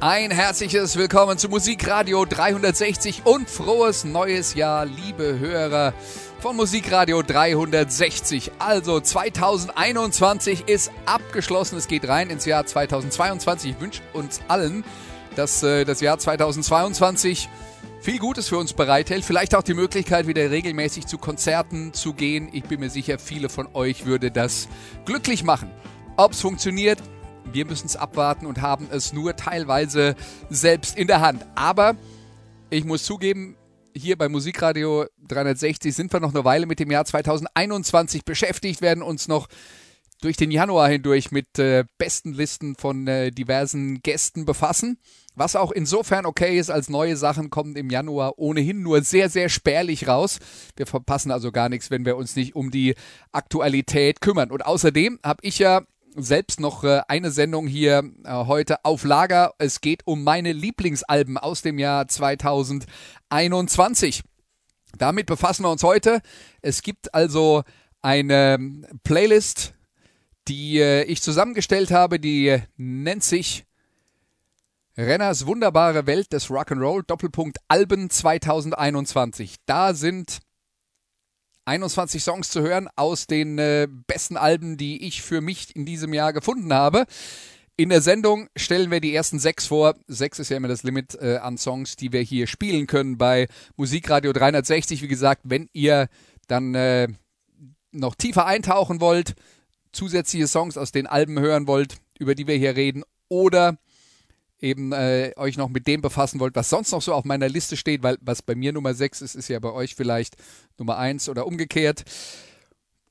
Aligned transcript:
Ein 0.00 0.30
herzliches 0.30 0.96
Willkommen 0.96 1.38
zu 1.38 1.48
Musikradio 1.48 2.24
360 2.24 3.22
und 3.24 3.50
frohes 3.50 4.04
neues 4.04 4.54
Jahr, 4.54 4.86
liebe 4.86 5.40
Hörer 5.40 5.92
von 6.38 6.54
Musikradio 6.54 7.20
360. 7.22 8.52
Also 8.60 9.00
2021 9.00 10.68
ist 10.68 10.92
abgeschlossen, 11.04 11.78
es 11.78 11.88
geht 11.88 12.06
rein 12.06 12.30
ins 12.30 12.44
Jahr 12.44 12.64
2022. 12.64 13.72
Ich 13.72 13.80
wünsche 13.80 14.02
uns 14.12 14.40
allen, 14.46 14.84
dass 15.34 15.64
äh, 15.64 15.84
das 15.84 16.00
Jahr 16.00 16.16
2022 16.16 17.48
viel 18.00 18.20
Gutes 18.20 18.50
für 18.50 18.58
uns 18.58 18.74
bereithält. 18.74 19.24
Vielleicht 19.24 19.56
auch 19.56 19.64
die 19.64 19.74
Möglichkeit, 19.74 20.28
wieder 20.28 20.48
regelmäßig 20.48 21.08
zu 21.08 21.18
Konzerten 21.18 21.92
zu 21.92 22.12
gehen. 22.12 22.50
Ich 22.52 22.62
bin 22.62 22.78
mir 22.78 22.90
sicher, 22.90 23.18
viele 23.18 23.48
von 23.48 23.66
euch 23.74 24.06
würde 24.06 24.30
das 24.30 24.68
glücklich 25.06 25.42
machen. 25.42 25.72
Ob 26.16 26.32
es 26.32 26.40
funktioniert, 26.40 27.02
wir 27.52 27.64
müssen 27.66 27.86
es 27.86 27.96
abwarten 27.96 28.46
und 28.46 28.60
haben 28.60 28.88
es 28.90 29.12
nur 29.12 29.36
teilweise 29.36 30.14
selbst 30.50 30.96
in 30.96 31.06
der 31.06 31.20
Hand. 31.20 31.44
Aber 31.54 31.96
ich 32.70 32.84
muss 32.84 33.04
zugeben, 33.04 33.56
hier 33.94 34.16
bei 34.16 34.28
Musikradio 34.28 35.06
360 35.26 35.94
sind 35.94 36.12
wir 36.12 36.20
noch 36.20 36.34
eine 36.34 36.44
Weile 36.44 36.66
mit 36.66 36.78
dem 36.78 36.90
Jahr 36.90 37.04
2021 37.04 38.24
beschäftigt, 38.24 38.80
werden 38.80 39.02
uns 39.02 39.28
noch 39.28 39.48
durch 40.20 40.36
den 40.36 40.50
Januar 40.50 40.88
hindurch 40.88 41.30
mit 41.30 41.58
äh, 41.58 41.84
besten 41.96 42.32
Listen 42.32 42.74
von 42.74 43.06
äh, 43.06 43.30
diversen 43.30 44.00
Gästen 44.02 44.44
befassen. 44.44 44.98
Was 45.34 45.54
auch 45.54 45.70
insofern 45.70 46.26
okay 46.26 46.58
ist, 46.58 46.70
als 46.70 46.88
neue 46.88 47.16
Sachen 47.16 47.50
kommen 47.50 47.76
im 47.76 47.90
Januar 47.90 48.38
ohnehin 48.38 48.82
nur 48.82 49.02
sehr, 49.02 49.30
sehr 49.30 49.48
spärlich 49.48 50.08
raus. 50.08 50.40
Wir 50.76 50.86
verpassen 50.86 51.30
also 51.30 51.52
gar 51.52 51.68
nichts, 51.68 51.90
wenn 51.92 52.04
wir 52.04 52.16
uns 52.16 52.34
nicht 52.34 52.56
um 52.56 52.72
die 52.72 52.96
Aktualität 53.30 54.20
kümmern. 54.20 54.50
Und 54.50 54.66
außerdem 54.66 55.20
habe 55.22 55.38
ich 55.42 55.60
ja 55.60 55.82
selbst 56.14 56.60
noch 56.60 56.84
äh, 56.84 57.00
eine 57.08 57.30
Sendung 57.30 57.66
hier 57.66 58.04
äh, 58.24 58.30
heute 58.30 58.84
auf 58.84 59.04
Lager. 59.04 59.54
Es 59.58 59.80
geht 59.80 60.06
um 60.06 60.24
meine 60.24 60.52
Lieblingsalben 60.52 61.38
aus 61.38 61.62
dem 61.62 61.78
Jahr 61.78 62.08
2021. 62.08 64.22
Damit 64.96 65.26
befassen 65.26 65.64
wir 65.64 65.70
uns 65.70 65.82
heute. 65.82 66.20
Es 66.62 66.82
gibt 66.82 67.14
also 67.14 67.62
eine 68.00 68.86
Playlist, 69.04 69.74
die 70.48 70.78
äh, 70.78 71.04
ich 71.04 71.22
zusammengestellt 71.22 71.90
habe, 71.90 72.20
die 72.20 72.58
nennt 72.76 73.22
sich 73.22 73.64
Renners 74.96 75.46
wunderbare 75.46 76.06
Welt 76.06 76.32
des 76.32 76.50
Rock'n'Roll 76.50 77.04
Doppelpunkt 77.06 77.58
Alben 77.68 78.10
2021. 78.10 79.56
Da 79.64 79.94
sind 79.94 80.40
21 81.68 82.22
Songs 82.24 82.48
zu 82.48 82.62
hören 82.62 82.88
aus 82.96 83.26
den 83.26 83.58
äh, 83.58 83.86
besten 84.06 84.38
Alben, 84.38 84.78
die 84.78 85.06
ich 85.06 85.22
für 85.22 85.42
mich 85.42 85.76
in 85.76 85.84
diesem 85.84 86.14
Jahr 86.14 86.32
gefunden 86.32 86.72
habe. 86.72 87.04
In 87.76 87.90
der 87.90 88.00
Sendung 88.00 88.48
stellen 88.56 88.90
wir 88.90 89.00
die 89.00 89.14
ersten 89.14 89.38
sechs 89.38 89.66
vor. 89.66 89.94
Sechs 90.08 90.38
ist 90.38 90.48
ja 90.48 90.56
immer 90.56 90.68
das 90.68 90.82
Limit 90.82 91.14
äh, 91.20 91.36
an 91.36 91.58
Songs, 91.58 91.96
die 91.96 92.10
wir 92.12 92.22
hier 92.22 92.46
spielen 92.46 92.86
können 92.86 93.18
bei 93.18 93.48
Musikradio 93.76 94.32
360. 94.32 95.02
Wie 95.02 95.08
gesagt, 95.08 95.42
wenn 95.44 95.68
ihr 95.74 96.08
dann 96.48 96.74
äh, 96.74 97.08
noch 97.92 98.14
tiefer 98.14 98.46
eintauchen 98.46 99.00
wollt, 99.02 99.34
zusätzliche 99.92 100.48
Songs 100.48 100.78
aus 100.78 100.90
den 100.90 101.06
Alben 101.06 101.38
hören 101.38 101.66
wollt, 101.66 101.98
über 102.18 102.34
die 102.34 102.46
wir 102.46 102.56
hier 102.56 102.76
reden, 102.76 103.04
oder 103.28 103.76
eben 104.60 104.92
äh, 104.92 105.32
euch 105.36 105.56
noch 105.56 105.68
mit 105.68 105.86
dem 105.86 106.00
befassen 106.00 106.40
wollt, 106.40 106.56
was 106.56 106.70
sonst 106.70 106.92
noch 106.92 107.02
so 107.02 107.14
auf 107.14 107.24
meiner 107.24 107.48
Liste 107.48 107.76
steht, 107.76 108.02
weil 108.02 108.18
was 108.20 108.42
bei 108.42 108.54
mir 108.54 108.72
Nummer 108.72 108.94
6 108.94 109.22
ist, 109.22 109.34
ist 109.34 109.48
ja 109.48 109.58
bei 109.58 109.72
euch 109.72 109.94
vielleicht 109.94 110.36
Nummer 110.78 110.98
1 110.98 111.28
oder 111.28 111.46
umgekehrt. 111.46 112.04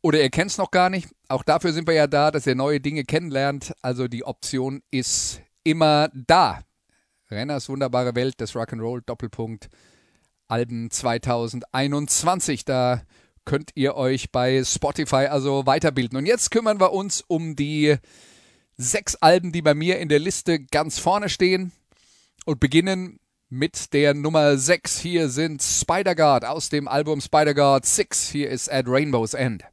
Oder 0.01 0.21
ihr 0.21 0.29
kennt 0.29 0.51
es 0.51 0.57
noch 0.57 0.71
gar 0.71 0.89
nicht. 0.89 1.09
Auch 1.27 1.43
dafür 1.43 1.73
sind 1.73 1.87
wir 1.87 1.95
ja 1.95 2.07
da, 2.07 2.31
dass 2.31 2.47
ihr 2.47 2.55
neue 2.55 2.79
Dinge 2.79 3.03
kennenlernt. 3.03 3.73
Also 3.81 4.07
die 4.07 4.23
Option 4.23 4.81
ist 4.91 5.41
immer 5.63 6.09
da. 6.13 6.61
Renners 7.29 7.67
wunderbare 7.67 8.15
Welt 8.15 8.39
des 8.39 8.53
Rock'n'Roll 8.53 9.01
Doppelpunkt 9.05 9.69
Alben 10.47 10.89
2021. 10.89 12.63
Da 12.63 13.01
könnt 13.43 13.71
ihr 13.75 13.95
euch 13.95 14.31
bei 14.31 14.63
Spotify 14.63 15.27
also 15.27 15.65
weiterbilden. 15.65 16.17
Und 16.17 16.25
jetzt 16.25 16.51
kümmern 16.51 16.79
wir 16.79 16.93
uns 16.93 17.23
um 17.27 17.55
die 17.55 17.97
sechs 18.77 19.15
Alben, 19.15 19.51
die 19.51 19.61
bei 19.61 19.73
mir 19.73 19.99
in 19.99 20.09
der 20.09 20.19
Liste 20.19 20.59
ganz 20.59 20.99
vorne 20.99 21.29
stehen 21.29 21.71
und 22.45 22.59
beginnen 22.59 23.19
mit 23.49 23.93
der 23.93 24.13
Nummer 24.13 24.57
6. 24.57 24.99
Hier 24.99 25.29
sind 25.29 25.63
Spider-Guard 25.63 26.45
aus 26.45 26.69
dem 26.69 26.88
Album 26.88 27.21
Spider-Guard 27.21 27.85
6. 27.85 28.29
Hier 28.29 28.49
ist 28.49 28.71
At 28.71 28.85
Rainbow's 28.88 29.33
End. 29.33 29.63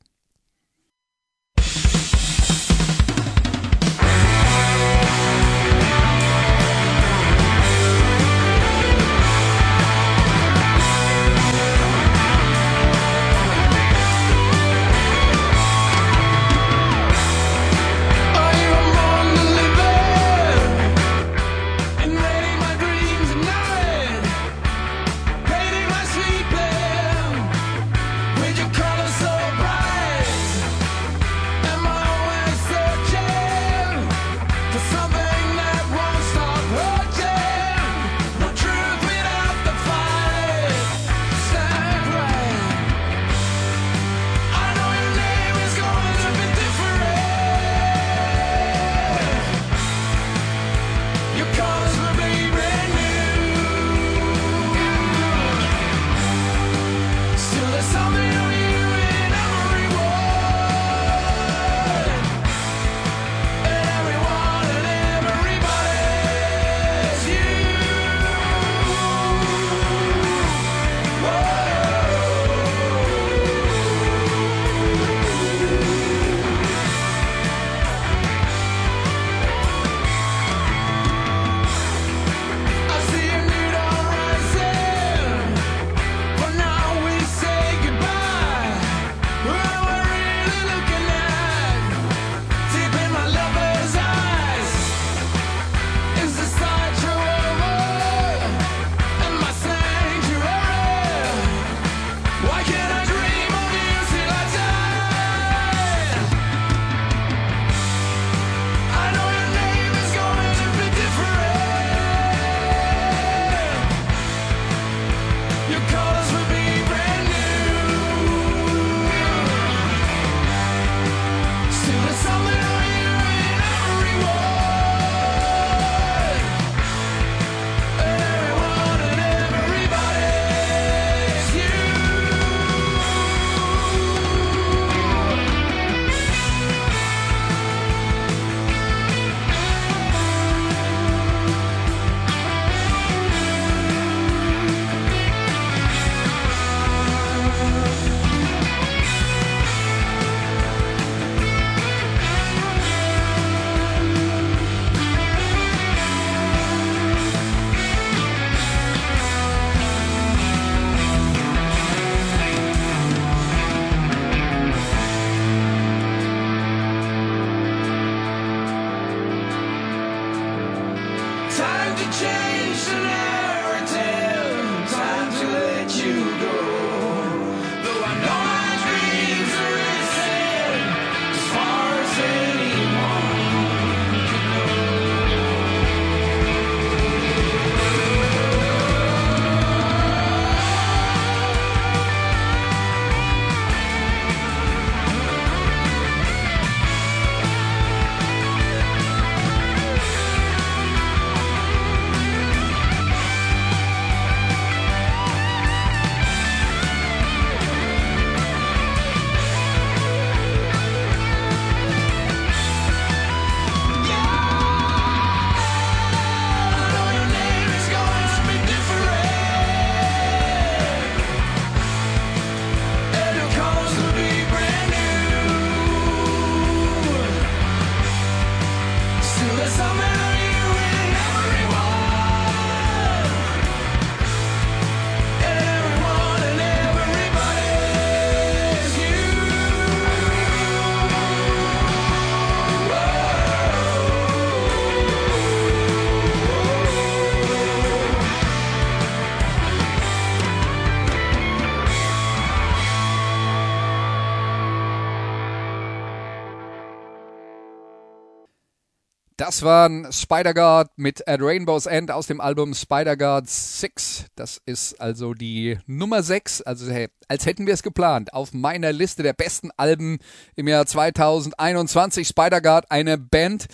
Das 259.47 259.61
waren 259.61 260.11
Spider-God 260.11 260.87
mit 260.97 261.29
At 261.29 261.43
Rainbow's 261.43 261.85
End 261.85 262.11
aus 262.11 262.27
dem 262.27 262.41
Album 262.41 262.73
Spider-God 262.73 263.47
6. 263.47 264.29
Das 264.37 264.59
ist 264.65 264.99
also 264.99 265.35
die 265.35 265.79
Nummer 265.87 266.23
6, 266.23 266.63
also 266.63 266.91
hey, 266.91 267.09
als 267.29 267.45
hätten 267.45 267.67
wir 267.67 267.75
es 267.75 267.83
geplant. 267.83 268.33
Auf 268.33 268.55
meiner 268.55 268.91
Liste 268.91 269.23
der 269.23 269.35
besten 269.35 269.71
Alben 269.77 270.19
im 270.57 270.67
Jahr 270.67 270.87
2021. 270.87 272.27
Spider-God, 272.27 272.91
eine 272.91 273.19
Band, 273.19 273.67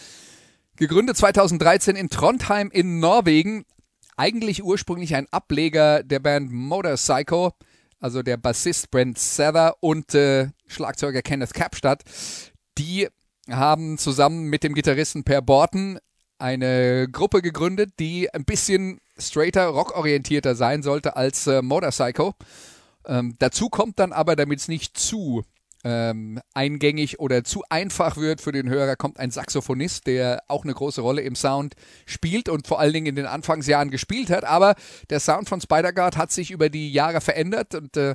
gegründet 0.74 1.16
2013 1.16 1.94
in 1.94 2.10
Trondheim 2.10 2.72
in 2.72 2.98
Norwegen. 2.98 3.64
Eigentlich 4.16 4.64
ursprünglich 4.64 5.14
ein 5.14 5.28
Ableger 5.30 6.02
der 6.02 6.18
Band 6.18 6.50
Motorcycle, 6.50 7.50
also 8.00 8.24
der 8.24 8.38
Bassist 8.38 8.90
Brent 8.90 9.20
Sether 9.20 9.76
und 9.78 10.16
äh, 10.16 10.48
Schlagzeuger 10.66 11.22
Kenneth 11.22 11.54
Kapstadt. 11.54 12.02
Die 12.76 13.06
haben 13.56 13.98
zusammen 13.98 14.44
mit 14.44 14.62
dem 14.62 14.74
Gitarristen 14.74 15.24
Per 15.24 15.42
Borten 15.42 15.98
eine 16.38 17.08
Gruppe 17.10 17.42
gegründet, 17.42 17.92
die 17.98 18.32
ein 18.32 18.44
bisschen 18.44 19.00
straighter, 19.18 19.66
rockorientierter 19.66 20.54
sein 20.54 20.82
sollte 20.82 21.16
als 21.16 21.46
äh, 21.46 21.62
Motorcycle. 21.62 22.32
Ähm, 23.06 23.36
dazu 23.38 23.68
kommt 23.68 23.98
dann 23.98 24.12
aber, 24.12 24.36
damit 24.36 24.60
es 24.60 24.68
nicht 24.68 24.96
zu 24.96 25.44
ähm, 25.82 26.40
eingängig 26.52 27.20
oder 27.20 27.44
zu 27.44 27.62
einfach 27.70 28.16
wird 28.16 28.40
für 28.40 28.52
den 28.52 28.68
Hörer, 28.68 28.96
kommt 28.96 29.18
ein 29.18 29.30
Saxophonist, 29.30 30.06
der 30.06 30.42
auch 30.48 30.64
eine 30.64 30.74
große 30.74 31.00
Rolle 31.00 31.22
im 31.22 31.34
Sound 31.34 31.74
spielt 32.06 32.48
und 32.48 32.66
vor 32.66 32.80
allen 32.80 32.92
Dingen 32.92 33.06
in 33.06 33.16
den 33.16 33.26
Anfangsjahren 33.26 33.90
gespielt 33.90 34.30
hat. 34.30 34.44
Aber 34.44 34.74
der 35.08 35.20
Sound 35.20 35.48
von 35.48 35.60
Spider-Guard 35.60 36.16
hat 36.16 36.32
sich 36.32 36.50
über 36.50 36.68
die 36.68 36.92
Jahre 36.92 37.20
verändert 37.20 37.74
und 37.74 37.96
äh, 37.96 38.14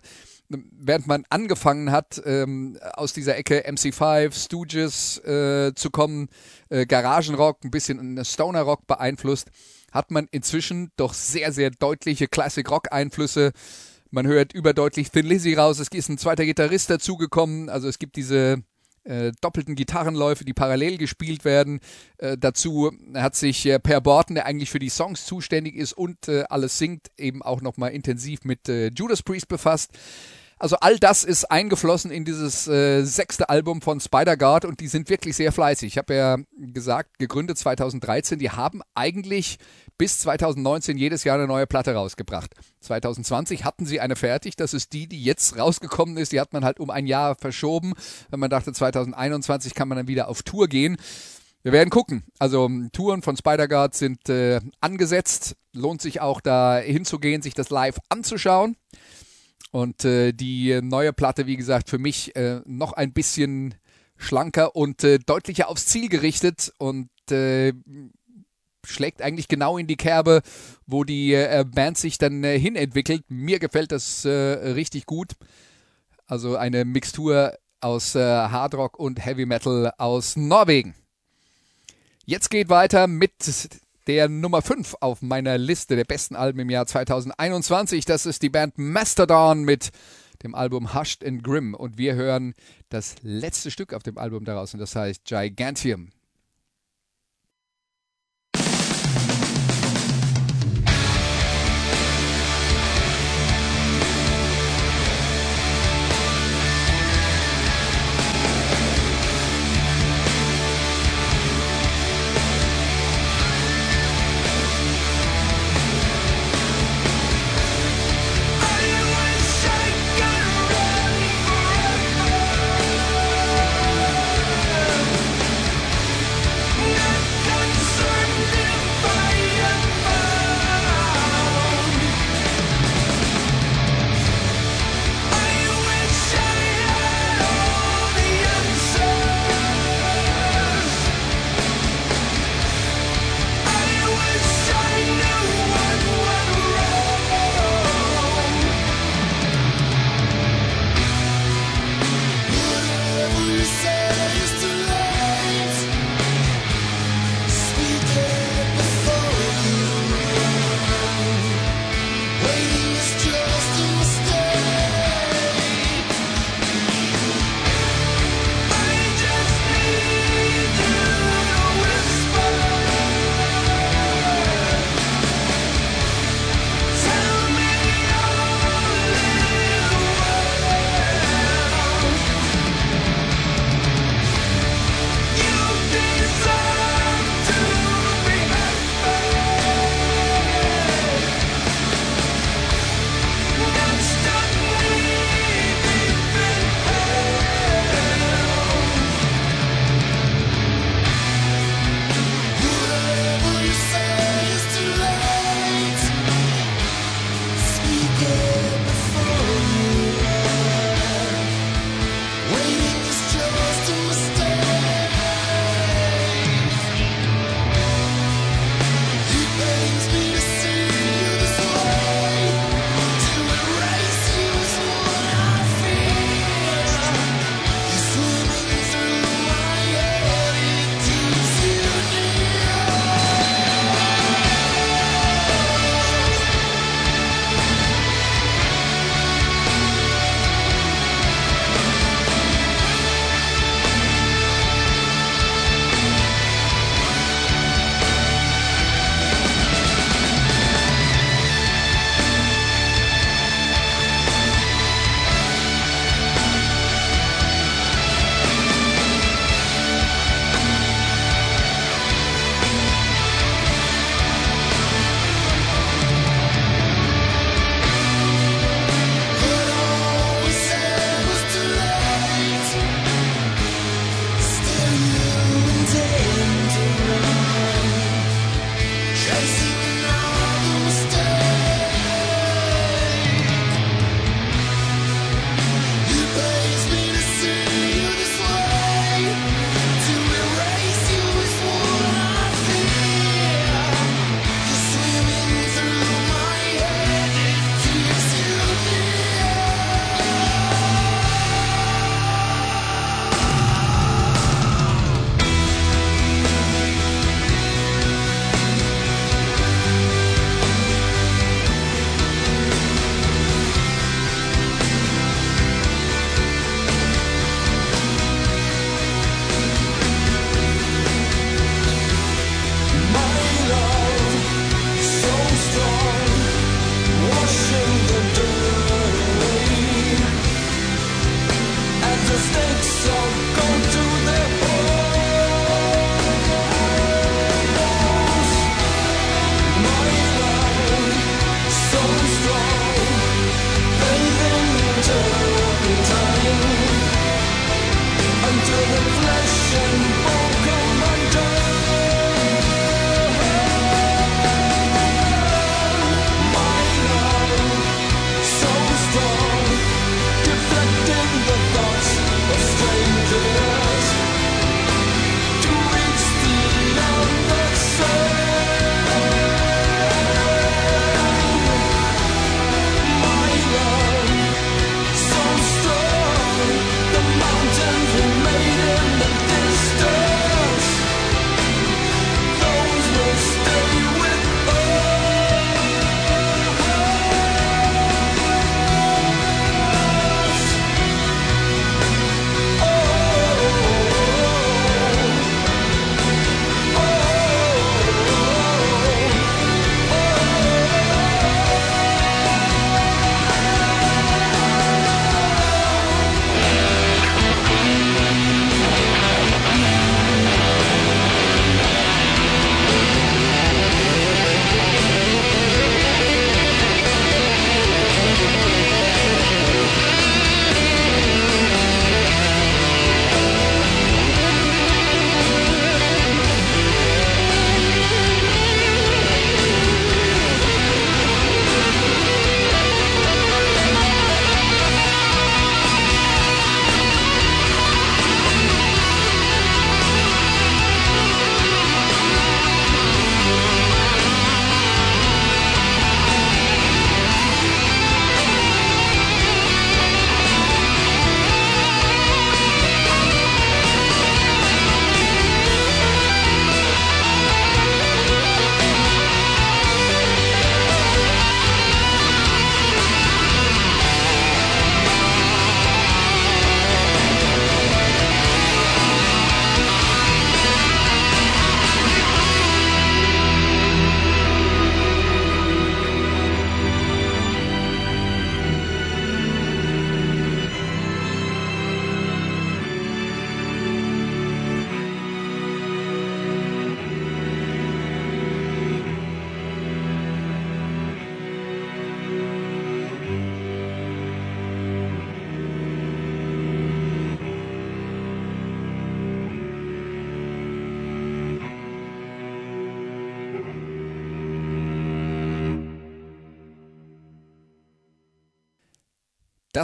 während 0.49 1.07
man 1.07 1.25
angefangen 1.29 1.91
hat, 1.91 2.21
ähm, 2.25 2.77
aus 2.93 3.13
dieser 3.13 3.37
Ecke 3.37 3.67
MC5, 3.67 4.33
Stooges 4.33 5.17
äh, 5.19 5.73
zu 5.75 5.89
kommen, 5.89 6.29
äh, 6.69 6.85
Garagenrock, 6.85 7.63
ein 7.63 7.71
bisschen 7.71 8.23
Stoner-Rock 8.23 8.87
beeinflusst, 8.87 9.49
hat 9.91 10.11
man 10.11 10.27
inzwischen 10.31 10.91
doch 10.97 11.13
sehr, 11.13 11.51
sehr 11.51 11.71
deutliche 11.71 12.27
Classic-Rock-Einflüsse. 12.27 13.51
Man 14.11 14.27
hört 14.27 14.53
überdeutlich 14.53 15.11
Thin 15.11 15.25
Lizzy 15.25 15.53
raus, 15.53 15.79
es 15.79 15.87
ist 15.87 16.09
ein 16.09 16.17
zweiter 16.17 16.45
Gitarrist 16.45 16.89
dazugekommen, 16.89 17.69
also 17.69 17.87
es 17.87 17.99
gibt 17.99 18.15
diese 18.15 18.63
äh, 19.05 19.31
doppelten 19.41 19.75
Gitarrenläufe, 19.75 20.45
die 20.45 20.53
parallel 20.53 20.97
gespielt 20.97 21.45
werden. 21.45 21.79
Äh, 22.17 22.37
dazu 22.37 22.91
hat 23.13 23.35
sich 23.35 23.65
äh, 23.65 23.79
Per 23.79 24.01
Borten, 24.01 24.35
der 24.35 24.45
eigentlich 24.45 24.71
für 24.71 24.79
die 24.79 24.89
Songs 24.89 25.25
zuständig 25.25 25.75
ist 25.75 25.93
und 25.93 26.27
äh, 26.27 26.43
alles 26.49 26.77
singt, 26.77 27.11
eben 27.17 27.41
auch 27.41 27.61
nochmal 27.61 27.91
intensiv 27.91 28.43
mit 28.43 28.67
äh, 28.67 28.89
Judas 28.89 29.23
Priest 29.23 29.47
befasst. 29.47 29.91
Also 30.57 30.77
all 30.79 30.97
das 30.97 31.25
ist 31.25 31.51
eingeflossen 31.51 32.11
in 32.11 32.23
dieses 32.23 32.65
äh, 32.67 33.03
sechste 33.03 33.49
Album 33.49 33.81
von 33.81 33.99
Spider-God 33.99 34.63
und 34.63 34.79
die 34.79 34.87
sind 34.87 35.09
wirklich 35.09 35.35
sehr 35.35 35.51
fleißig. 35.51 35.87
Ich 35.87 35.97
habe 35.97 36.15
ja 36.15 36.37
gesagt, 36.57 37.19
gegründet 37.19 37.57
2013, 37.57 38.39
die 38.39 38.51
haben 38.51 38.81
eigentlich 38.93 39.59
bis 39.97 40.19
2019 40.19 40.97
jedes 40.97 41.25
Jahr 41.25 41.37
eine 41.37 41.47
neue 41.47 41.67
Platte 41.67 41.93
rausgebracht. 41.93 42.53
2020 42.79 43.65
hatten 43.65 43.85
sie 43.85 43.99
eine 43.99 44.15
fertig, 44.15 44.55
das 44.55 44.73
ist 44.73 44.93
die, 44.93 45.07
die 45.07 45.23
jetzt 45.23 45.57
rausgekommen 45.57 46.15
ist. 46.15 46.31
Die 46.31 46.39
hat 46.39 46.53
man 46.53 46.63
halt 46.63 46.79
um 46.79 46.89
ein 46.89 47.05
Jahr 47.05 47.35
verschoben, 47.35 47.93
wenn 48.29 48.39
man 48.39 48.49
dachte, 48.49 48.71
2021 48.71 49.73
kann 49.73 49.89
man 49.89 49.97
dann 49.97 50.07
wieder 50.07 50.29
auf 50.29 50.41
Tour 50.43 50.69
gehen. 50.69 50.95
Wir 51.63 51.71
werden 51.73 51.89
gucken. 51.89 52.23
Also 52.39 52.69
Touren 52.93 53.23
von 53.23 53.35
Spider-Guard 53.35 53.93
sind 53.93 54.29
äh, 54.29 54.61
angesetzt. 54.79 55.55
Lohnt 55.73 56.01
sich 56.01 56.21
auch 56.21 56.39
da 56.39 56.77
hinzugehen, 56.77 57.41
sich 57.41 57.55
das 57.55 57.71
live 57.71 57.97
anzuschauen. 58.07 58.77
Und 59.75 60.05
äh, 60.05 60.31
die 60.31 60.79
neue 60.81 61.11
Platte, 61.11 61.47
wie 61.47 61.57
gesagt, 61.57 61.89
für 61.89 61.97
mich 61.97 62.33
äh, 62.37 62.61
noch 62.63 62.93
ein 62.93 63.11
bisschen 63.11 63.75
schlanker 64.15 64.73
und 64.73 65.03
äh, 65.03 65.19
deutlicher 65.19 65.67
aufs 65.67 65.87
Ziel 65.87 66.07
gerichtet 66.07 66.71
und 66.77 67.09
äh, 67.29 67.73
schlägt 68.85 69.21
eigentlich 69.21 69.49
genau 69.49 69.77
in 69.77 69.85
die 69.85 69.97
Kerbe, 69.97 70.43
wo 70.87 71.03
die 71.03 71.33
äh, 71.33 71.65
Band 71.67 71.97
sich 71.97 72.17
dann 72.17 72.45
äh, 72.45 72.57
hinentwickelt. 72.57 73.25
Mir 73.27 73.59
gefällt 73.59 73.91
das 73.91 74.25
richtig 74.25 75.07
gut. 75.07 75.33
Also 76.25 76.55
eine 76.55 76.85
Mixtur 76.85 77.57
aus 77.81 78.15
Hard 78.15 78.75
Rock 78.75 78.97
und 78.97 79.25
Heavy 79.25 79.45
Metal 79.45 79.91
aus 79.97 80.37
Norwegen. 80.37 80.95
Jetzt 82.23 82.49
geht 82.49 82.69
weiter 82.69 83.07
mit 83.07 83.33
der 84.07 84.29
Nummer 84.29 84.61
5 84.61 84.95
auf 84.99 85.21
meiner 85.21 85.57
Liste 85.57 85.95
der 85.95 86.03
besten 86.03 86.35
Alben 86.35 86.59
im 86.59 86.69
Jahr 86.69 86.85
2021. 86.85 88.05
Das 88.05 88.25
ist 88.25 88.41
die 88.41 88.49
Band 88.49 88.77
Mastodon 88.77 89.63
mit 89.63 89.91
dem 90.43 90.55
Album 90.55 90.93
Hushed 90.93 91.25
and 91.25 91.43
Grim. 91.43 91.73
Und 91.73 91.97
wir 91.97 92.15
hören 92.15 92.53
das 92.89 93.15
letzte 93.21 93.71
Stück 93.71 93.93
auf 93.93 94.03
dem 94.03 94.17
Album 94.17 94.45
daraus 94.45 94.73
und 94.73 94.79
das 94.79 94.95
heißt 94.95 95.25
Gigantium. 95.25 96.09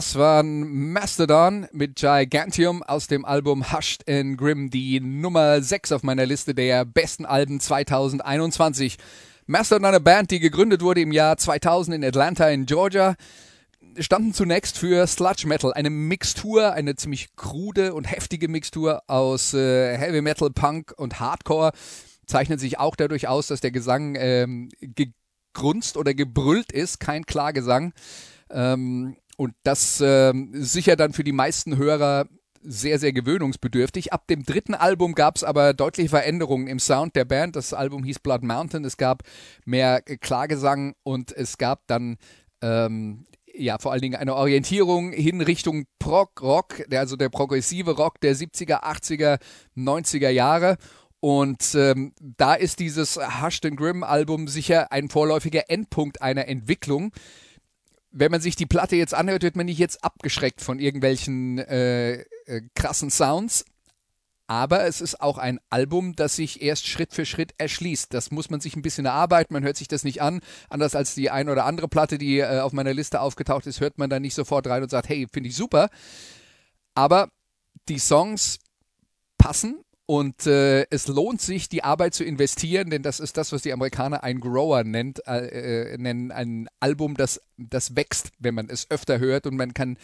Das 0.01 0.15
waren 0.15 0.93
Mastodon 0.93 1.67
mit 1.74 1.98
Gigantium 1.98 2.81
aus 2.81 3.05
dem 3.05 3.24
Album 3.24 3.72
Hushed 3.72 4.10
and 4.10 4.36
Grim, 4.36 4.72
die 4.72 5.00
Nummer 5.00 5.62
6 5.62 5.91
auf 5.91 6.01
meiner 6.01 6.25
Liste 6.25 6.55
der 6.55 6.86
besten 6.86 7.24
Alben 7.24 7.60
2021. 7.60 8.98
Mastodon, 9.46 9.86
eine 9.86 10.00
Band, 10.00 10.31
die 10.31 10.39
gegründet 10.39 10.81
wurde 10.81 11.01
im 11.01 11.12
Jahr 11.12 11.38
2000 11.38 11.98
in 11.98 12.03
Atlanta 12.03 12.50
in 12.50 12.65
Georgia, 12.65 13.13
standen 14.00 14.34
zunächst 14.34 14.79
für 14.79 15.05
Sludge 15.05 15.48
Metal, 15.48 15.72
eine 15.72 15.91
Mixtur, 15.91 16.74
eine 16.74 16.96
ziemlich 16.96 17.36
krude 17.36 17.93
und 17.93 18.05
heftige 18.05 18.48
Mixtur 18.48 19.03
aus 19.05 19.53
äh, 19.53 19.96
Heavy 20.00 20.24
Metal, 20.24 20.50
Punk 20.50 20.96
und 20.98 21.20
Hardcore. 21.20 21.74
Zeichnet 22.25 22.60
sich 22.60 22.79
auch 22.79 22.96
dadurch 22.96 23.27
aus, 23.27 23.46
dass 23.46 23.62
der 23.62 23.70
Gesang 23.70 24.15
ähm, 24.17 24.70
gegrunzt 24.81 25.96
oder 25.96 26.15
gebrüllt 26.15 26.72
ist, 26.72 27.00
kein 27.00 27.27
Klargesang. 27.27 27.93
Ähm, 28.50 29.15
und 29.41 29.55
das 29.63 29.99
äh, 30.01 30.33
sicher 30.53 30.95
dann 30.95 31.13
für 31.13 31.23
die 31.23 31.31
meisten 31.31 31.75
Hörer 31.75 32.27
sehr, 32.61 32.99
sehr 32.99 33.11
gewöhnungsbedürftig. 33.11 34.13
Ab 34.13 34.27
dem 34.27 34.43
dritten 34.43 34.75
Album 34.75 35.15
gab 35.15 35.35
es 35.35 35.43
aber 35.43 35.73
deutliche 35.73 36.09
Veränderungen 36.09 36.67
im 36.67 36.77
Sound 36.77 37.15
der 37.15 37.25
Band. 37.25 37.55
Das 37.55 37.73
Album 37.73 38.03
hieß 38.03 38.19
Blood 38.19 38.43
Mountain. 38.43 38.85
Es 38.85 38.97
gab 38.97 39.23
mehr 39.65 40.03
Klagesang 40.03 40.93
und 41.01 41.35
es 41.35 41.57
gab 41.57 41.87
dann 41.87 42.17
ähm, 42.61 43.25
ja 43.51 43.79
vor 43.79 43.91
allen 43.91 44.03
Dingen 44.03 44.15
eine 44.15 44.35
Orientierung 44.35 45.11
hin 45.11 45.41
Richtung 45.41 45.85
Prog-Rock, 45.97 46.83
also 46.91 47.15
der 47.15 47.29
progressive 47.29 47.95
Rock 47.95 48.21
der 48.21 48.35
70er, 48.35 48.83
80er, 48.83 49.39
90er 49.75 50.29
Jahre. 50.29 50.77
Und 51.19 51.73
ähm, 51.73 52.13
da 52.19 52.53
ist 52.53 52.77
dieses 52.77 53.17
Hushed 53.17 53.65
and 53.65 53.77
Grim 53.77 54.03
Album 54.03 54.47
sicher 54.47 54.91
ein 54.91 55.09
vorläufiger 55.09 55.67
Endpunkt 55.71 56.21
einer 56.21 56.47
Entwicklung 56.47 57.11
wenn 58.11 58.31
man 58.31 58.41
sich 58.41 58.55
die 58.55 58.65
Platte 58.65 58.95
jetzt 58.95 59.13
anhört, 59.13 59.43
wird 59.43 59.55
man 59.55 59.65
nicht 59.65 59.79
jetzt 59.79 60.03
abgeschreckt 60.03 60.61
von 60.61 60.79
irgendwelchen 60.79 61.59
äh, 61.59 62.21
äh, 62.45 62.61
krassen 62.75 63.09
Sounds. 63.09 63.65
Aber 64.47 64.83
es 64.85 65.00
ist 65.00 65.21
auch 65.21 65.37
ein 65.37 65.61
Album, 65.69 66.13
das 66.13 66.35
sich 66.35 66.61
erst 66.61 66.85
Schritt 66.85 67.13
für 67.13 67.25
Schritt 67.25 67.53
erschließt. 67.57 68.13
Das 68.13 68.31
muss 68.31 68.50
man 68.50 68.59
sich 68.59 68.75
ein 68.75 68.81
bisschen 68.81 69.05
erarbeiten. 69.05 69.53
Man 69.53 69.63
hört 69.63 69.77
sich 69.77 69.87
das 69.87 70.03
nicht 70.03 70.21
an. 70.21 70.41
Anders 70.69 70.93
als 70.93 71.15
die 71.15 71.29
ein 71.29 71.47
oder 71.47 71.65
andere 71.65 71.87
Platte, 71.87 72.17
die 72.17 72.39
äh, 72.39 72.59
auf 72.59 72.74
meiner 72.74 72.93
Liste 72.93 73.21
aufgetaucht 73.21 73.65
ist, 73.65 73.79
hört 73.79 73.97
man 73.97 74.09
da 74.09 74.19
nicht 74.19 74.33
sofort 74.33 74.67
rein 74.67 74.83
und 74.83 74.89
sagt, 74.89 75.07
hey, 75.07 75.25
finde 75.31 75.47
ich 75.47 75.55
super. 75.55 75.89
Aber 76.95 77.29
die 77.87 78.00
Songs 78.00 78.59
passen 79.37 79.79
und 80.11 80.45
äh, 80.45 80.85
es 80.89 81.07
lohnt 81.07 81.39
sich, 81.39 81.69
die 81.69 81.85
Arbeit 81.85 82.13
zu 82.13 82.25
investieren, 82.25 82.89
denn 82.89 83.01
das 83.01 83.21
ist 83.21 83.37
das, 83.37 83.53
was 83.53 83.61
die 83.61 83.71
Amerikaner 83.71 84.25
ein 84.25 84.41
Grower 84.41 84.83
nennt, 84.83 85.25
äh, 85.25 85.93
äh, 85.93 85.97
nennen, 85.97 86.33
ein 86.33 86.67
Album, 86.81 87.15
das, 87.15 87.39
das 87.57 87.95
wächst, 87.95 88.31
wenn 88.37 88.53
man 88.53 88.69
es 88.69 88.91
öfter 88.91 89.19
hört 89.19 89.47
und 89.47 89.55
man 89.55 89.74
kann 89.74 89.95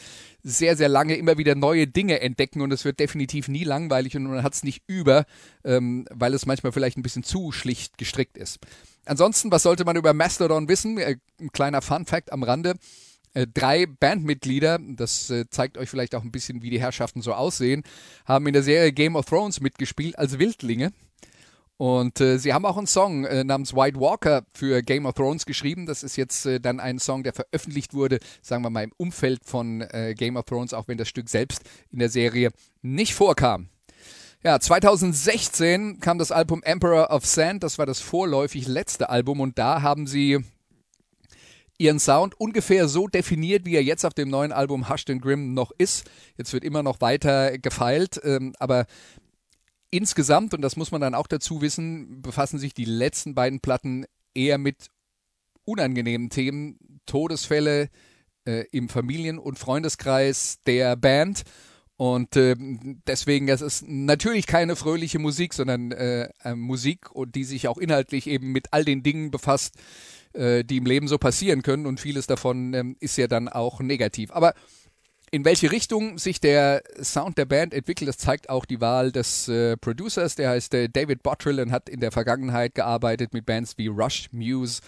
sehr, 0.43 0.77
sehr 0.77 0.87
lange 0.87 1.15
immer 1.15 1.37
wieder 1.37 1.55
neue 1.55 1.87
Dinge 1.87 2.21
entdecken 2.21 2.61
und 2.61 2.71
es 2.71 2.85
wird 2.85 3.01
definitiv 3.01 3.49
nie 3.49 3.65
langweilig 3.65 4.15
und 4.15 4.23
man 4.23 4.43
hat 4.43 4.53
es 4.53 4.63
nicht 4.63 4.81
über, 4.87 5.25
ähm, 5.65 6.05
weil 6.09 6.33
es 6.33 6.45
manchmal 6.45 6.71
vielleicht 6.71 6.97
ein 6.97 7.03
bisschen 7.03 7.23
zu 7.23 7.51
schlicht 7.51 7.97
gestrickt 7.97 8.37
ist. 8.37 8.59
Ansonsten, 9.03 9.51
was 9.51 9.63
sollte 9.63 9.83
man 9.83 9.97
über 9.97 10.13
Mastodon 10.13 10.69
wissen? 10.69 10.97
Äh, 10.99 11.17
ein 11.37 11.51
kleiner 11.51 11.81
Fun 11.81 12.05
Fact 12.05 12.31
am 12.31 12.43
Rande. 12.43 12.75
Äh, 13.33 13.47
drei 13.53 13.85
Bandmitglieder, 13.85 14.79
das 14.81 15.29
äh, 15.29 15.49
zeigt 15.49 15.77
euch 15.77 15.89
vielleicht 15.89 16.15
auch 16.15 16.23
ein 16.23 16.31
bisschen, 16.31 16.61
wie 16.61 16.69
die 16.69 16.79
Herrschaften 16.79 17.21
so 17.21 17.33
aussehen, 17.33 17.83
haben 18.25 18.47
in 18.47 18.53
der 18.53 18.63
Serie 18.63 18.91
Game 18.91 19.15
of 19.15 19.25
Thrones 19.25 19.61
mitgespielt 19.61 20.17
als 20.17 20.39
Wildlinge. 20.39 20.91
Und 21.77 22.19
äh, 22.21 22.39
sie 22.39 22.53
haben 22.53 22.65
auch 22.65 22.77
einen 22.77 22.87
Song 22.87 23.25
äh, 23.25 23.43
namens 23.43 23.75
White 23.75 23.99
Walker 23.99 24.43
für 24.51 24.81
Game 24.81 25.05
of 25.05 25.13
Thrones 25.13 25.45
geschrieben. 25.45 25.85
Das 25.85 26.01
ist 26.01 26.15
jetzt 26.15 26.47
äh, 26.47 26.59
dann 26.59 26.79
ein 26.79 26.97
Song, 26.97 27.21
der 27.21 27.33
veröffentlicht 27.33 27.93
wurde, 27.93 28.17
sagen 28.41 28.63
wir 28.63 28.71
mal 28.71 28.83
im 28.83 28.93
Umfeld 28.97 29.45
von 29.45 29.81
äh, 29.81 30.15
Game 30.17 30.37
of 30.37 30.45
Thrones, 30.45 30.73
auch 30.73 30.87
wenn 30.87 30.97
das 30.97 31.07
Stück 31.07 31.29
selbst 31.29 31.61
in 31.91 31.99
der 31.99 32.09
Serie 32.09 32.49
nicht 32.81 33.13
vorkam. 33.13 33.69
Ja, 34.43 34.59
2016 34.59 35.99
kam 35.99 36.17
das 36.17 36.31
Album 36.31 36.63
Emperor 36.63 37.11
of 37.11 37.25
Sand, 37.25 37.63
das 37.63 37.77
war 37.77 37.85
das 37.85 37.99
vorläufig 37.99 38.67
letzte 38.67 39.09
Album 39.09 39.39
und 39.39 39.59
da 39.59 39.81
haben 39.81 40.07
sie 40.07 40.39
ihren 41.77 41.99
Sound 41.99 42.39
ungefähr 42.39 42.87
so 42.87 43.07
definiert, 43.07 43.65
wie 43.65 43.75
er 43.75 43.83
jetzt 43.83 44.05
auf 44.05 44.13
dem 44.13 44.29
neuen 44.29 44.51
Album 44.51 44.89
Hushed 44.89 45.09
and 45.09 45.21
Grim 45.21 45.53
noch 45.53 45.71
ist. 45.77 46.09
Jetzt 46.37 46.53
wird 46.53 46.63
immer 46.63 46.83
noch 46.83 47.01
weiter 47.01 47.57
gefeilt, 47.57 48.19
ähm, 48.23 48.53
aber 48.59 48.85
insgesamt, 49.91 50.53
und 50.53 50.61
das 50.61 50.75
muss 50.75 50.91
man 50.91 51.01
dann 51.01 51.15
auch 51.15 51.27
dazu 51.27 51.61
wissen, 51.61 52.21
befassen 52.21 52.59
sich 52.59 52.73
die 52.73 52.85
letzten 52.85 53.35
beiden 53.35 53.59
Platten 53.59 54.05
eher 54.33 54.57
mit 54.57 54.87
unangenehmen 55.65 56.29
Themen, 56.29 56.77
Todesfälle 57.05 57.89
äh, 58.45 58.65
im 58.71 58.89
Familien- 58.89 59.39
und 59.39 59.59
Freundeskreis 59.59 60.59
der 60.65 60.95
Band. 60.95 61.43
Und 61.97 62.35
äh, 62.35 62.55
deswegen, 63.07 63.47
das 63.47 63.61
ist 63.61 63.87
natürlich 63.87 64.45
keine 64.45 64.75
fröhliche 64.75 65.19
Musik, 65.19 65.53
sondern 65.53 65.91
äh, 65.91 66.29
Musik, 66.55 67.07
die 67.27 67.43
sich 67.43 67.67
auch 67.67 67.77
inhaltlich 67.77 68.27
eben 68.27 68.51
mit 68.51 68.67
all 68.71 68.85
den 68.85 69.03
Dingen 69.03 69.31
befasst, 69.31 69.75
äh, 70.37 70.63
die 70.63 70.77
im 70.77 70.85
Leben 70.85 71.07
so 71.07 71.17
passieren 71.17 71.63
können 71.63 71.85
und 71.85 71.99
vieles 71.99 72.27
davon 72.27 72.73
ähm, 72.73 72.95
ist 72.99 73.17
ja 73.17 73.27
dann 73.27 73.49
auch 73.49 73.79
negativ. 73.79 74.31
Aber 74.31 74.53
in 75.31 75.43
welche 75.43 75.71
Richtung 75.71 76.17
sich 76.17 76.39
der 76.39 76.83
Sound 77.01 77.37
der 77.37 77.45
Band 77.45 77.73
entwickelt, 77.73 78.07
das 78.07 78.17
zeigt 78.17 78.49
auch 78.49 78.65
die 78.65 78.79
Wahl 78.79 79.11
des 79.11 79.49
äh, 79.49 79.75
Producers. 79.75 80.35
Der 80.35 80.51
heißt 80.51 80.73
äh, 80.73 80.89
David 80.89 81.23
Bottrill 81.23 81.59
und 81.59 81.71
hat 81.71 81.89
in 81.89 81.99
der 81.99 82.11
Vergangenheit 82.11 82.75
gearbeitet 82.75 83.33
mit 83.33 83.45
Bands 83.45 83.77
wie 83.77 83.87
Rush, 83.87 84.29
Muse 84.31 84.81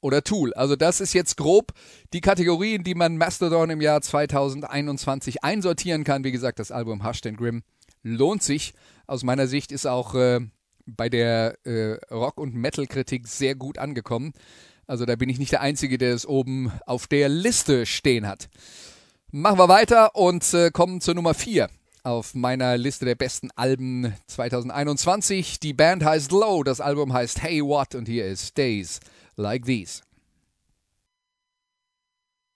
oder 0.00 0.22
Tool. 0.22 0.52
Also 0.54 0.76
das 0.76 1.00
ist 1.00 1.14
jetzt 1.14 1.36
grob 1.36 1.72
die 2.12 2.20
Kategorien, 2.20 2.84
die 2.84 2.94
man 2.94 3.16
Mastodon 3.16 3.70
im 3.70 3.80
Jahr 3.80 4.02
2021 4.02 5.42
einsortieren 5.42 6.04
kann. 6.04 6.24
Wie 6.24 6.32
gesagt, 6.32 6.58
das 6.58 6.70
Album 6.70 7.06
Hushed 7.06 7.26
and 7.26 7.38
Grim 7.38 7.62
lohnt 8.02 8.42
sich. 8.42 8.74
Aus 9.06 9.22
meiner 9.22 9.46
Sicht 9.46 9.72
ist 9.72 9.86
auch 9.86 10.14
äh, 10.14 10.40
bei 10.84 11.08
der 11.08 11.58
äh, 11.64 11.94
Rock- 12.12 12.38
und 12.38 12.54
Metal-Kritik 12.54 13.26
sehr 13.26 13.54
gut 13.54 13.78
angekommen. 13.78 14.32
Also 14.86 15.04
da 15.04 15.16
bin 15.16 15.28
ich 15.28 15.38
nicht 15.38 15.52
der 15.52 15.60
Einzige, 15.60 15.98
der 15.98 16.14
es 16.14 16.26
oben 16.26 16.72
auf 16.86 17.06
der 17.06 17.28
Liste 17.28 17.86
stehen 17.86 18.26
hat. 18.26 18.48
Machen 19.32 19.58
wir 19.58 19.68
weiter 19.68 20.14
und 20.14 20.54
äh, 20.54 20.70
kommen 20.70 21.00
zur 21.00 21.14
Nummer 21.14 21.34
4 21.34 21.68
auf 22.04 22.34
meiner 22.34 22.78
Liste 22.78 23.04
der 23.04 23.16
besten 23.16 23.50
Alben 23.56 24.14
2021. 24.28 25.58
Die 25.58 25.72
Band 25.74 26.04
heißt 26.04 26.30
Low, 26.30 26.62
das 26.62 26.80
Album 26.80 27.12
heißt 27.12 27.42
Hey 27.42 27.60
What 27.62 27.96
und 27.96 28.06
hier 28.06 28.26
ist 28.26 28.56
Days 28.56 29.00
Like 29.34 29.64
These. 29.64 30.02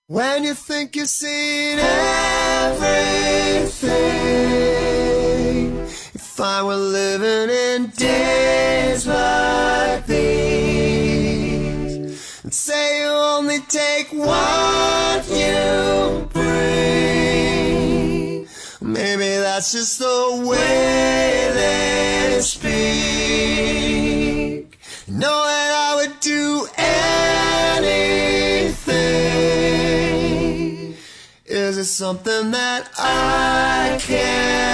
When 0.07 0.45
you 0.45 0.55
think 0.55 0.97
you've 0.97 1.09
seen 1.09 1.79
everything, 1.79 2.99
if 6.15 6.41
I 6.41 6.63
were 6.63 6.77
living 6.77 7.49
in 7.51 7.93
days 7.97 9.07
like 9.07 10.07
these. 10.07 10.70
Say 12.53 13.03
you 13.03 13.09
only 13.09 13.61
take 13.61 14.09
what 14.13 15.29
you 15.29 16.29
bring. 16.33 17.61
Maybe 18.81 19.37
that's 19.39 19.73
just 19.73 19.99
the 19.99 20.45
way 20.49 21.51
they 21.55 22.41
speak. 22.41 22.81
Know 25.07 25.45
that 25.45 25.71
I 25.71 25.95
would 25.97 26.19
do 26.21 26.67
anything. 26.77 28.17
Is 31.47 31.79
it 31.79 31.85
something 31.85 32.51
that 32.51 32.91
I 32.99 33.99
can't 34.01 34.70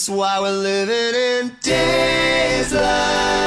That's 0.00 0.08
why 0.08 0.40
we're 0.40 0.50
living 0.50 1.14
in 1.14 1.56
days 1.60 2.72
like 2.72 3.39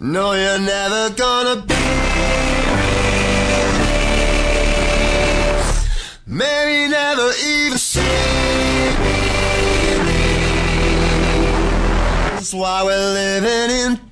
No, 0.00 0.32
you're 0.32 0.60
never 0.60 1.10
gonna 1.14 1.60
be. 1.62 1.74
Maybe 6.24 6.88
never 6.88 7.32
even 7.44 7.78
see 7.78 8.00
me. 8.00 9.18
That's 12.34 12.54
why 12.54 12.84
we're 12.84 13.12
living 13.12 13.70
in 13.70 14.07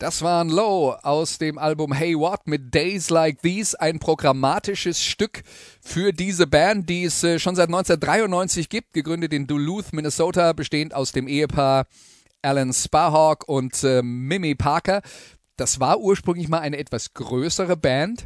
Das 0.00 0.22
waren 0.22 0.48
Low 0.48 0.92
aus 1.02 1.36
dem 1.36 1.58
Album 1.58 1.92
Hey 1.92 2.14
What 2.16 2.46
mit 2.46 2.72
Days 2.72 3.10
Like 3.10 3.42
These, 3.42 3.78
ein 3.78 3.98
programmatisches 3.98 5.04
Stück 5.04 5.42
für 5.82 6.14
diese 6.14 6.46
Band, 6.46 6.88
die 6.88 7.04
es 7.04 7.22
äh, 7.22 7.38
schon 7.38 7.54
seit 7.54 7.68
1993 7.68 8.70
gibt, 8.70 8.94
gegründet 8.94 9.34
in 9.34 9.46
Duluth, 9.46 9.92
Minnesota, 9.92 10.54
bestehend 10.54 10.94
aus 10.94 11.12
dem 11.12 11.28
Ehepaar 11.28 11.84
Alan 12.40 12.72
Sparhawk 12.72 13.46
und 13.46 13.84
äh, 13.84 14.00
Mimi 14.00 14.54
Parker. 14.54 15.02
Das 15.58 15.80
war 15.80 16.00
ursprünglich 16.00 16.48
mal 16.48 16.60
eine 16.60 16.78
etwas 16.78 17.12
größere 17.12 17.76
Band, 17.76 18.24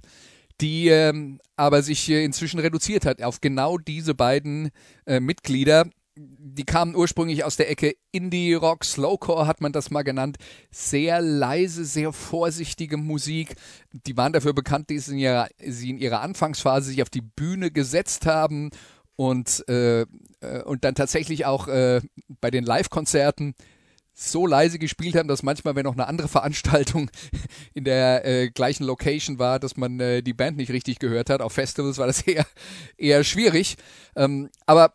die 0.60 0.86
ähm, 0.90 1.40
aber 1.56 1.82
sich 1.82 2.08
äh, 2.08 2.24
inzwischen 2.24 2.60
reduziert 2.60 3.04
hat 3.04 3.20
auf 3.20 3.40
genau 3.40 3.78
diese 3.78 4.14
beiden 4.14 4.70
äh, 5.06 5.18
Mitglieder 5.18 5.86
die 6.16 6.64
kamen 6.64 6.94
ursprünglich 6.94 7.44
aus 7.44 7.56
der 7.56 7.70
Ecke 7.70 7.96
Indie 8.12 8.54
Rock, 8.54 8.84
Slowcore 8.84 9.46
hat 9.46 9.60
man 9.60 9.72
das 9.72 9.90
mal 9.90 10.02
genannt. 10.02 10.36
Sehr 10.70 11.20
leise, 11.20 11.84
sehr 11.84 12.12
vorsichtige 12.12 12.96
Musik. 12.96 13.56
Die 13.92 14.16
waren 14.16 14.32
dafür 14.32 14.52
bekannt, 14.52 14.90
dass 14.90 15.06
sie 15.06 15.12
in 15.12 15.18
ihrer, 15.18 15.48
sie 15.58 15.90
in 15.90 15.98
ihrer 15.98 16.20
Anfangsphase 16.20 16.90
sich 16.90 17.02
auf 17.02 17.10
die 17.10 17.22
Bühne 17.22 17.70
gesetzt 17.70 18.26
haben 18.26 18.70
und, 19.16 19.68
äh, 19.68 20.02
äh, 20.02 20.62
und 20.64 20.84
dann 20.84 20.94
tatsächlich 20.94 21.46
auch 21.46 21.66
äh, 21.68 22.00
bei 22.40 22.50
den 22.50 22.64
Live-Konzerten 22.64 23.54
so 24.16 24.46
leise 24.46 24.78
gespielt 24.78 25.16
haben, 25.16 25.26
dass 25.26 25.42
manchmal, 25.42 25.74
wenn 25.74 25.82
noch 25.82 25.94
eine 25.94 26.06
andere 26.06 26.28
Veranstaltung 26.28 27.10
in 27.74 27.82
der 27.82 28.24
äh, 28.24 28.50
gleichen 28.50 28.84
Location 28.84 29.40
war, 29.40 29.58
dass 29.58 29.76
man 29.76 29.98
äh, 29.98 30.22
die 30.22 30.34
Band 30.34 30.56
nicht 30.56 30.70
richtig 30.70 31.00
gehört 31.00 31.30
hat. 31.30 31.42
Auf 31.42 31.54
Festivals 31.54 31.98
war 31.98 32.06
das 32.06 32.22
eher, 32.26 32.46
eher 32.96 33.24
schwierig. 33.24 33.76
Ähm, 34.14 34.50
aber 34.66 34.92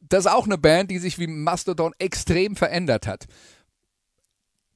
das 0.00 0.26
ist 0.26 0.32
auch 0.32 0.46
eine 0.46 0.58
Band, 0.58 0.90
die 0.90 0.98
sich 0.98 1.18
wie 1.18 1.26
Mastodon 1.26 1.92
extrem 1.98 2.56
verändert 2.56 3.06
hat. 3.06 3.26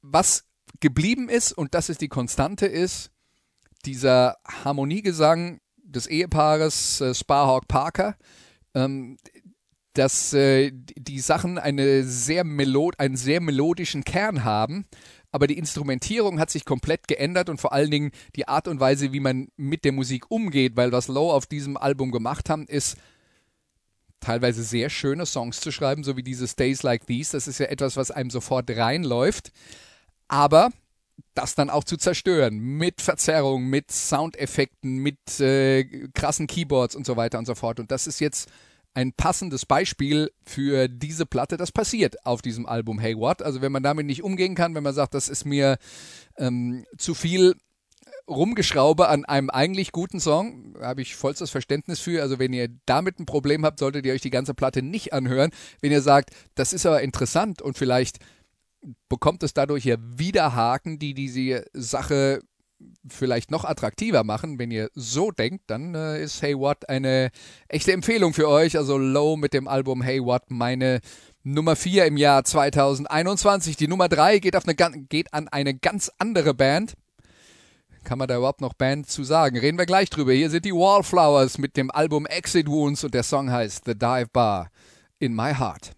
Was 0.01 0.45
geblieben 0.79 1.29
ist, 1.29 1.51
und 1.53 1.73
das 1.73 1.89
ist 1.89 2.01
die 2.01 2.09
Konstante 2.09 2.65
ist, 2.65 3.11
dieser 3.85 4.37
Harmoniegesang, 4.63 5.59
des 5.91 6.07
Ehepaares 6.07 7.01
äh, 7.01 7.13
Sparhawk 7.13 7.67
Parker, 7.67 8.15
ähm, 8.73 9.17
dass 9.93 10.33
äh, 10.33 10.71
die 10.73 11.19
Sachen 11.19 11.57
eine 11.57 12.03
sehr 12.03 12.43
einen 12.43 13.17
sehr 13.17 13.41
melodischen 13.41 14.05
Kern 14.05 14.43
haben, 14.45 14.85
aber 15.31 15.47
die 15.47 15.57
Instrumentierung 15.57 16.39
hat 16.39 16.49
sich 16.49 16.65
komplett 16.65 17.07
geändert 17.07 17.49
und 17.49 17.59
vor 17.59 17.73
allen 17.73 17.91
Dingen 17.91 18.11
die 18.35 18.47
Art 18.47 18.67
und 18.67 18.79
Weise, 18.79 19.13
wie 19.13 19.19
man 19.19 19.49
mit 19.57 19.85
der 19.85 19.91
Musik 19.91 20.29
umgeht, 20.29 20.75
weil 20.75 20.91
was 20.91 21.07
Low 21.07 21.31
auf 21.31 21.45
diesem 21.45 21.77
Album 21.77 22.11
gemacht 22.11 22.49
haben, 22.49 22.67
ist 22.67 22.97
teilweise 24.21 24.63
sehr 24.63 24.89
schöne 24.89 25.25
Songs 25.25 25.59
zu 25.59 25.71
schreiben, 25.71 26.03
so 26.03 26.15
wie 26.15 26.23
dieses 26.23 26.55
Days 26.55 26.83
Like 26.83 27.05
These. 27.05 27.33
Das 27.33 27.47
ist 27.47 27.59
ja 27.59 27.65
etwas, 27.65 27.97
was 27.97 28.11
einem 28.11 28.29
sofort 28.29 28.69
reinläuft. 28.69 29.51
Aber 30.27 30.69
das 31.33 31.55
dann 31.55 31.69
auch 31.69 31.83
zu 31.83 31.97
zerstören 31.97 32.57
mit 32.57 33.01
Verzerrung, 33.01 33.65
mit 33.65 33.91
Soundeffekten, 33.91 34.97
mit 34.97 35.39
äh, 35.39 36.07
krassen 36.13 36.47
Keyboards 36.47 36.95
und 36.95 37.05
so 37.05 37.17
weiter 37.17 37.39
und 37.39 37.45
so 37.45 37.55
fort. 37.55 37.79
Und 37.79 37.91
das 37.91 38.07
ist 38.07 38.19
jetzt 38.19 38.49
ein 38.93 39.13
passendes 39.13 39.65
Beispiel 39.65 40.31
für 40.43 40.87
diese 40.87 41.25
Platte. 41.25 41.57
Das 41.57 41.71
passiert 41.71 42.25
auf 42.25 42.41
diesem 42.41 42.65
Album 42.65 42.99
Hey 42.99 43.15
What. 43.17 43.41
Also 43.41 43.61
wenn 43.61 43.71
man 43.71 43.83
damit 43.83 44.05
nicht 44.05 44.23
umgehen 44.23 44.55
kann, 44.55 44.75
wenn 44.75 44.83
man 44.83 44.93
sagt, 44.93 45.13
das 45.13 45.29
ist 45.29 45.45
mir 45.45 45.77
ähm, 46.37 46.85
zu 46.97 47.13
viel 47.13 47.55
Rumgeschraube 48.27 49.07
an 49.07 49.25
einem 49.25 49.49
eigentlich 49.49 49.91
guten 49.91 50.19
Song, 50.19 50.75
habe 50.81 51.01
ich 51.01 51.15
vollstes 51.15 51.49
Verständnis 51.49 51.99
für. 51.99 52.21
Also 52.21 52.39
wenn 52.39 52.53
ihr 52.53 52.69
damit 52.85 53.19
ein 53.19 53.25
Problem 53.25 53.65
habt, 53.65 53.79
solltet 53.79 54.05
ihr 54.05 54.13
euch 54.13 54.21
die 54.21 54.29
ganze 54.29 54.53
Platte 54.53 54.81
nicht 54.81 55.13
anhören. 55.13 55.51
Wenn 55.81 55.91
ihr 55.91 56.01
sagt, 56.01 56.31
das 56.55 56.73
ist 56.73 56.85
aber 56.85 57.01
interessant 57.01 57.61
und 57.61 57.77
vielleicht 57.77 58.19
bekommt 59.09 59.43
es 59.43 59.53
dadurch 59.53 59.85
ja 59.85 59.97
wieder 59.99 60.55
Haken, 60.55 60.99
die 60.99 61.13
diese 61.13 61.65
Sache 61.73 62.41
vielleicht 63.07 63.51
noch 63.51 63.65
attraktiver 63.65 64.23
machen. 64.23 64.59
Wenn 64.59 64.71
ihr 64.71 64.89
so 64.95 65.31
denkt, 65.31 65.63
dann 65.67 65.95
äh, 65.95 66.23
ist 66.23 66.41
Hey 66.41 66.57
What 66.57 66.89
eine 66.89 67.29
echte 67.67 67.91
Empfehlung 67.91 68.33
für 68.33 68.47
euch. 68.47 68.77
Also 68.77 68.97
Low 68.97 69.37
mit 69.37 69.53
dem 69.53 69.67
Album 69.67 70.01
Hey 70.01 70.23
What 70.23 70.49
meine 70.49 70.99
Nummer 71.43 71.75
4 71.75 72.05
im 72.05 72.17
Jahr 72.17 72.43
2021. 72.43 73.75
Die 73.77 73.87
Nummer 73.87 74.09
3 74.09 74.39
geht, 74.39 74.55
geht 75.09 75.33
an 75.33 75.47
eine 75.47 75.75
ganz 75.75 76.11
andere 76.17 76.53
Band. 76.53 76.93
Kann 78.03 78.17
man 78.17 78.27
da 78.27 78.37
überhaupt 78.37 78.61
noch 78.61 78.73
Band 78.73 79.09
zu 79.09 79.23
sagen? 79.23 79.57
Reden 79.57 79.77
wir 79.77 79.85
gleich 79.85 80.09
drüber. 80.09 80.33
Hier 80.33 80.49
sind 80.49 80.65
die 80.65 80.73
Wallflowers 80.73 81.57
mit 81.57 81.77
dem 81.77 81.91
Album 81.91 82.25
Exit 82.25 82.67
Wounds 82.67 83.03
und 83.03 83.13
der 83.13 83.23
Song 83.23 83.51
heißt 83.51 83.85
The 83.85 83.93
Dive 83.93 84.27
Bar 84.31 84.71
in 85.19 85.35
My 85.35 85.53
Heart. 85.53 85.91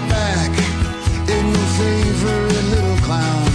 back 0.00 0.50
in 1.28 1.46
your 1.46 1.68
favorite 1.78 2.64
little 2.74 2.96
clown. 3.06 3.46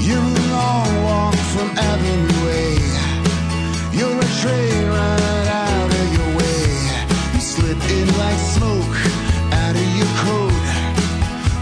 You're 0.00 0.18
a 0.18 0.46
long 0.50 1.04
walk 1.04 1.36
from 1.52 1.68
Avenue 1.76 2.48
A. 2.48 2.68
You're 3.92 4.18
a 4.18 4.30
train 4.40 4.88
right 4.88 5.46
out 5.64 5.90
of 6.00 6.06
your 6.16 6.30
way. 6.38 6.62
You 7.34 7.40
slip 7.40 7.80
in 7.90 8.08
like 8.16 8.38
smoke 8.38 8.96
out 9.52 9.74
of 9.76 9.88
your 9.98 10.12
coat 10.24 10.56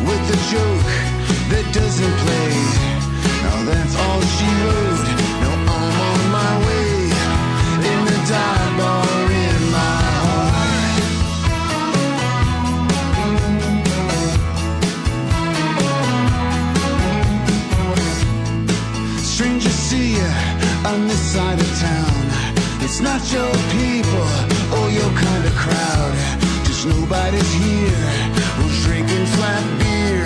with 0.07 0.37
a 0.37 0.41
joke 0.53 0.91
that 1.51 1.71
doesn't. 1.73 2.26
on 20.97 21.07
this 21.09 21.25
side 21.35 21.61
of 21.61 21.71
town. 21.79 22.17
It's 22.85 23.01
not 23.01 23.21
your 23.33 23.53
people 23.77 24.29
or 24.77 24.87
your 24.99 25.11
kind 25.25 25.45
of 25.45 25.55
crowd. 25.65 26.13
Just 26.65 26.87
nobody's 26.87 27.53
here. 27.65 28.05
We're 28.57 28.77
drinking 28.87 29.27
flat 29.37 29.65
beer 29.81 30.25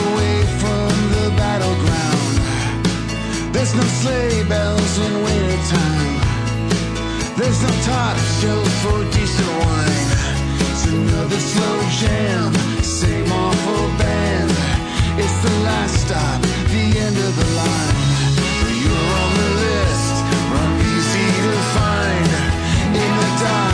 away 0.00 0.36
from 0.60 0.92
the 1.16 1.26
battleground. 1.42 2.34
There's 3.54 3.74
no 3.74 3.86
sleigh 4.00 4.44
bells 4.52 4.94
in 5.06 5.12
wintertime. 5.26 6.20
There's 7.38 7.60
no 7.66 7.72
top 7.92 8.16
show 8.40 8.60
for 8.82 8.98
decent 9.16 9.52
wine. 9.64 10.08
It's 10.66 10.84
another 10.92 11.40
slow 11.52 11.76
jam, 12.00 12.52
same 12.82 13.30
awful 13.32 13.84
band. 14.00 14.50
It's 15.22 15.38
the 15.46 15.54
last 15.68 15.94
stop, 16.04 16.40
the 16.74 16.84
end 17.06 17.16
of 17.16 17.32
the 17.40 17.48
line 17.62 18.03
on 19.34 19.40
the 19.40 19.50
list, 19.60 20.24
run 20.52 20.72
easy 20.80 21.28
to 21.44 21.54
find 21.74 22.30
in 22.94 23.10
the 23.18 23.44
dark. 23.44 23.73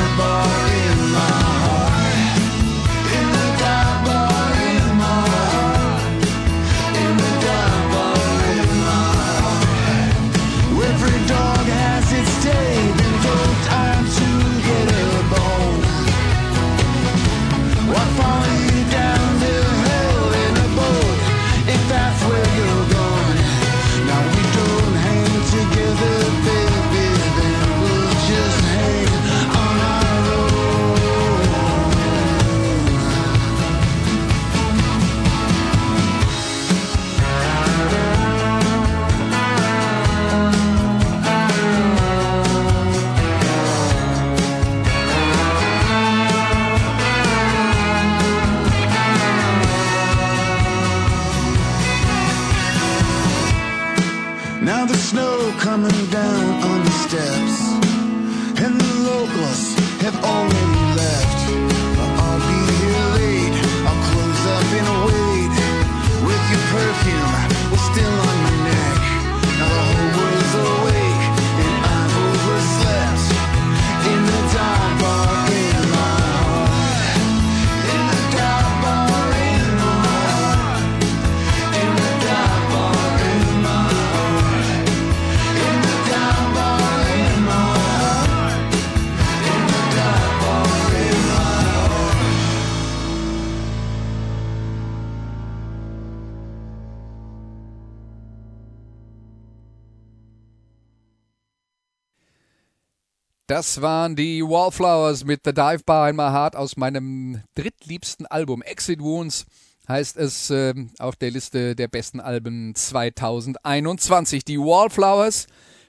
Das 103.60 103.82
waren 103.82 104.16
die 104.16 104.42
Wallflowers 104.42 105.26
mit 105.26 105.42
The 105.44 105.52
Dive 105.52 105.82
Bar 105.84 106.08
in 106.08 106.16
My 106.16 106.30
Heart 106.30 106.56
aus 106.56 106.78
meinem 106.78 107.42
drittliebsten 107.54 108.24
Album 108.24 108.62
Exit 108.62 109.02
Wounds. 109.02 109.44
heißt 109.86 110.16
es 110.16 110.48
äh, 110.48 110.72
auf 110.98 111.16
der 111.16 111.30
Liste 111.30 111.76
der 111.76 111.86
besten 111.86 112.20
Alben 112.20 112.74
2021. 112.74 114.46
Die 114.46 114.58
Wallflowers, 114.58 115.46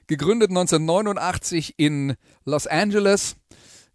gegründet 0.08 0.50
1989 0.50 1.76
in 1.78 2.16
Los 2.44 2.68
Angeles. 2.68 3.38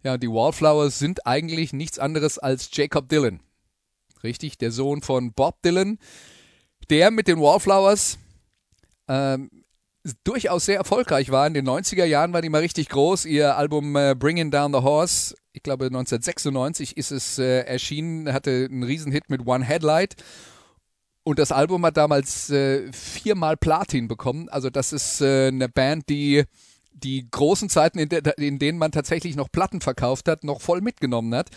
Ja, 0.01 0.17
die 0.17 0.27
Wallflowers 0.27 0.97
sind 0.97 1.27
eigentlich 1.27 1.71
nichts 1.71 1.99
anderes 1.99 2.39
als 2.39 2.71
Jacob 2.73 3.07
Dylan. 3.09 3.41
Richtig, 4.23 4.57
der 4.57 4.71
Sohn 4.71 5.03
von 5.03 5.33
Bob 5.33 5.61
Dylan, 5.61 5.99
der 6.89 7.11
mit 7.11 7.27
den 7.27 7.39
Wallflowers 7.39 8.17
ähm, 9.07 9.51
durchaus 10.23 10.65
sehr 10.65 10.77
erfolgreich 10.77 11.31
war. 11.31 11.47
In 11.47 11.53
den 11.53 11.67
90er 11.67 12.05
Jahren 12.05 12.33
war 12.33 12.41
die 12.41 12.49
mal 12.49 12.61
richtig 12.61 12.89
groß. 12.89 13.25
Ihr 13.25 13.57
Album 13.57 13.95
äh, 13.95 14.15
Bringing 14.17 14.51
Down 14.51 14.73
the 14.73 14.79
Horse, 14.79 15.35
ich 15.53 15.63
glaube 15.63 15.85
1996 15.85 16.97
ist 16.97 17.11
es 17.11 17.39
äh, 17.39 17.61
erschienen, 17.61 18.31
hatte 18.31 18.67
einen 18.69 18.83
Riesenhit 18.83 19.29
mit 19.29 19.47
One 19.47 19.65
Headlight. 19.65 20.15
Und 21.23 21.39
das 21.39 21.51
Album 21.51 21.85
hat 21.85 21.97
damals 21.97 22.49
äh, 22.49 22.91
viermal 22.93 23.57
Platin 23.57 24.07
bekommen. 24.07 24.47
Also 24.49 24.69
das 24.69 24.93
ist 24.93 25.21
äh, 25.21 25.47
eine 25.47 25.67
Band, 25.67 26.09
die 26.09 26.43
die 26.93 27.29
großen 27.29 27.69
Zeiten, 27.69 27.99
in, 27.99 28.09
de 28.09 28.21
in 28.37 28.57
denen 28.57 28.79
man 28.79 28.91
tatsächlich 28.91 29.35
noch 29.35 29.51
Platten 29.51 29.81
verkauft 29.81 30.27
hat, 30.27 30.43
noch 30.43 30.61
voll 30.61 30.81
mitgenommen 30.81 31.35
hat 31.35 31.49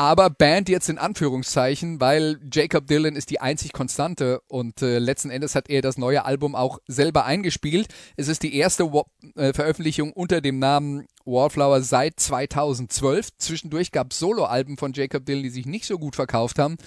aber 0.00 0.30
Band 0.30 0.70
jetzt 0.70 0.88
in 0.88 0.96
Anführungszeichen, 0.96 2.00
weil 2.00 2.40
Jacob 2.50 2.86
Dylan 2.86 3.16
ist 3.16 3.28
die 3.28 3.42
einzig 3.42 3.74
Konstante 3.74 4.40
und 4.48 4.80
äh, 4.80 4.98
letzten 4.98 5.28
Endes 5.28 5.54
hat 5.54 5.68
er 5.68 5.82
das 5.82 5.98
neue 5.98 6.24
Album 6.24 6.54
auch 6.54 6.78
selber 6.86 7.26
eingespielt. 7.26 7.88
Es 8.16 8.26
ist 8.26 8.42
die 8.42 8.56
erste 8.56 8.94
Wa 8.94 9.04
äh, 9.36 9.52
Veröffentlichung 9.52 10.14
unter 10.14 10.40
dem 10.40 10.58
Namen 10.58 11.06
Wallflower 11.26 11.82
seit 11.82 12.18
2012. 12.18 13.36
Zwischendurch 13.36 13.92
gab 13.92 14.12
es 14.12 14.18
Soloalben 14.20 14.78
von 14.78 14.94
Jacob 14.94 15.26
Dylan, 15.26 15.42
die 15.42 15.50
sich 15.50 15.66
nicht 15.66 15.84
so 15.84 15.98
gut 15.98 16.16
verkauft 16.16 16.58
haben. 16.58 16.78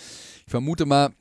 Ich 0.48 0.50
vermute 0.50 0.88
mal, 0.88 1.12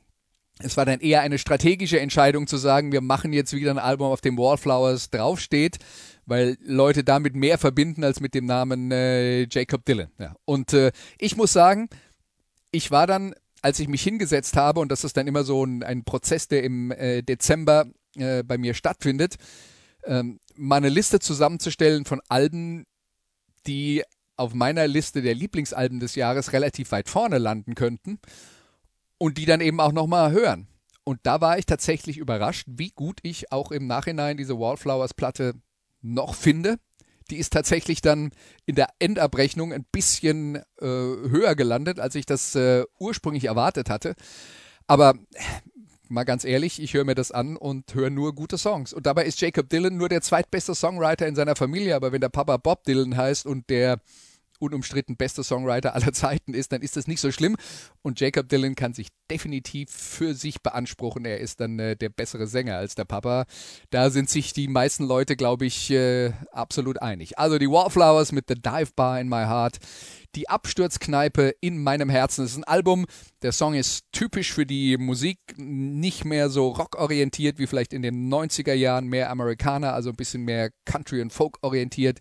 es 0.57 0.77
war 0.77 0.85
dann 0.85 0.99
eher 0.99 1.21
eine 1.21 1.37
strategische 1.37 1.99
Entscheidung 1.99 2.47
zu 2.47 2.57
sagen, 2.57 2.91
wir 2.91 3.01
machen 3.01 3.33
jetzt 3.33 3.53
wieder 3.53 3.69
ein 3.69 3.77
Album, 3.77 4.11
auf 4.11 4.21
dem 4.21 4.39
Wallflowers 4.39 5.11
draufsteht 5.11 5.77
weil 6.25 6.57
Leute 6.61 7.03
damit 7.03 7.35
mehr 7.35 7.57
verbinden 7.57 8.03
als 8.03 8.19
mit 8.19 8.33
dem 8.33 8.45
Namen 8.45 8.91
äh, 8.91 9.43
Jacob 9.49 9.85
Dylan. 9.85 10.09
Ja. 10.17 10.35
Und 10.45 10.73
äh, 10.73 10.91
ich 11.19 11.35
muss 11.35 11.53
sagen, 11.53 11.89
ich 12.71 12.91
war 12.91 13.07
dann, 13.07 13.33
als 13.61 13.79
ich 13.79 13.87
mich 13.87 14.01
hingesetzt 14.01 14.55
habe, 14.57 14.79
und 14.79 14.91
das 14.91 15.03
ist 15.03 15.17
dann 15.17 15.27
immer 15.27 15.43
so 15.43 15.65
ein, 15.65 15.83
ein 15.83 16.03
Prozess, 16.03 16.47
der 16.47 16.63
im 16.63 16.91
äh, 16.91 17.21
Dezember 17.21 17.85
äh, 18.15 18.43
bei 18.43 18.57
mir 18.57 18.73
stattfindet, 18.73 19.35
ähm, 20.05 20.39
meine 20.55 20.89
Liste 20.89 21.19
zusammenzustellen 21.19 22.05
von 22.05 22.21
Alben, 22.29 22.85
die 23.67 24.03
auf 24.35 24.53
meiner 24.53 24.87
Liste 24.87 25.21
der 25.21 25.35
Lieblingsalben 25.35 25.99
des 25.99 26.15
Jahres 26.15 26.53
relativ 26.53 26.91
weit 26.91 27.09
vorne 27.09 27.37
landen 27.37 27.75
könnten 27.75 28.19
und 29.17 29.37
die 29.37 29.45
dann 29.45 29.61
eben 29.61 29.79
auch 29.79 29.91
nochmal 29.91 30.31
hören. 30.31 30.67
Und 31.03 31.19
da 31.23 31.41
war 31.41 31.57
ich 31.57 31.65
tatsächlich 31.65 32.17
überrascht, 32.17 32.65
wie 32.69 32.89
gut 32.89 33.19
ich 33.23 33.51
auch 33.51 33.71
im 33.71 33.87
Nachhinein 33.87 34.37
diese 34.37 34.57
Wallflowers 34.57 35.13
Platte 35.13 35.53
noch 36.03 36.35
finde. 36.35 36.77
Die 37.31 37.37
ist 37.37 37.53
tatsächlich 37.53 38.01
dann 38.01 38.31
in 38.65 38.75
der 38.75 38.89
Endabrechnung 38.99 39.73
ein 39.73 39.85
bisschen 39.91 40.57
äh, 40.57 40.61
höher 40.81 41.55
gelandet, 41.55 41.99
als 41.99 42.15
ich 42.15 42.25
das 42.25 42.53
äh, 42.55 42.83
ursprünglich 42.99 43.45
erwartet 43.45 43.89
hatte. 43.89 44.15
Aber 44.87 45.15
mal 46.09 46.25
ganz 46.25 46.43
ehrlich, 46.43 46.81
ich 46.81 46.93
höre 46.93 47.05
mir 47.05 47.15
das 47.15 47.31
an 47.31 47.57
und 47.57 47.93
höre 47.95 48.09
nur 48.09 48.35
gute 48.35 48.57
Songs. 48.57 48.93
Und 48.93 49.05
dabei 49.05 49.25
ist 49.25 49.41
Jacob 49.41 49.69
Dylan 49.69 49.97
nur 49.97 50.09
der 50.09 50.21
zweitbeste 50.21 50.75
Songwriter 50.75 51.27
in 51.27 51.35
seiner 51.35 51.55
Familie. 51.55 51.95
Aber 51.95 52.11
wenn 52.11 52.21
der 52.21 52.29
Papa 52.29 52.57
Bob 52.57 52.83
Dylan 52.83 53.17
heißt 53.17 53.45
und 53.45 53.69
der 53.69 53.99
unumstritten 54.59 55.17
beste 55.17 55.43
Songwriter 55.43 55.93
aller 55.95 56.13
Zeiten 56.13 56.53
ist, 56.53 56.71
dann 56.71 56.81
ist 56.81 56.95
das 56.95 57.07
nicht 57.07 57.19
so 57.19 57.31
schlimm. 57.31 57.55
Und 58.01 58.19
Jacob 58.19 58.49
Dylan 58.49 58.75
kann 58.75 58.93
sich 58.93 59.09
definitiv 59.29 59.89
für 59.89 60.33
sich 60.33 60.61
beanspruchen. 60.61 61.25
Er 61.25 61.39
ist 61.39 61.59
dann 61.59 61.79
äh, 61.79 61.95
der 61.95 62.09
bessere 62.09 62.47
Sänger 62.47 62.77
als 62.77 62.95
der 62.95 63.05
Papa. 63.05 63.45
Da 63.89 64.09
sind 64.09 64.29
sich 64.29 64.53
die 64.53 64.67
meisten 64.67 65.05
Leute, 65.05 65.35
glaube 65.35 65.65
ich, 65.65 65.89
äh, 65.91 66.31
absolut 66.51 67.01
einig. 67.01 67.37
Also 67.37 67.57
die 67.57 67.69
Wallflowers 67.69 68.31
mit 68.31 68.45
The 68.47 68.55
Dive 68.55 68.91
Bar 68.95 69.19
in 69.19 69.29
My 69.29 69.43
Heart. 69.43 69.77
Die 70.35 70.49
Absturzkneipe 70.49 71.53
in 71.61 71.81
meinem 71.81 72.09
Herzen. 72.09 72.43
Das 72.43 72.51
ist 72.51 72.57
ein 72.57 72.63
Album. 72.63 73.05
Der 73.43 73.51
Song 73.51 73.75
ist 73.75 74.05
typisch 74.11 74.51
für 74.51 74.65
die 74.65 74.97
Musik, 74.97 75.37
nicht 75.57 76.25
mehr 76.25 76.49
so 76.49 76.69
rockorientiert 76.69 77.59
wie 77.59 77.67
vielleicht 77.67 77.93
in 77.93 78.01
den 78.01 78.31
90er 78.33 78.73
Jahren, 78.73 79.07
mehr 79.07 79.29
Amerikaner, 79.29 79.93
also 79.93 80.09
ein 80.09 80.15
bisschen 80.15 80.43
mehr 80.43 80.71
Country 80.85 81.21
und 81.21 81.31
Folk 81.31 81.57
orientiert 81.61 82.19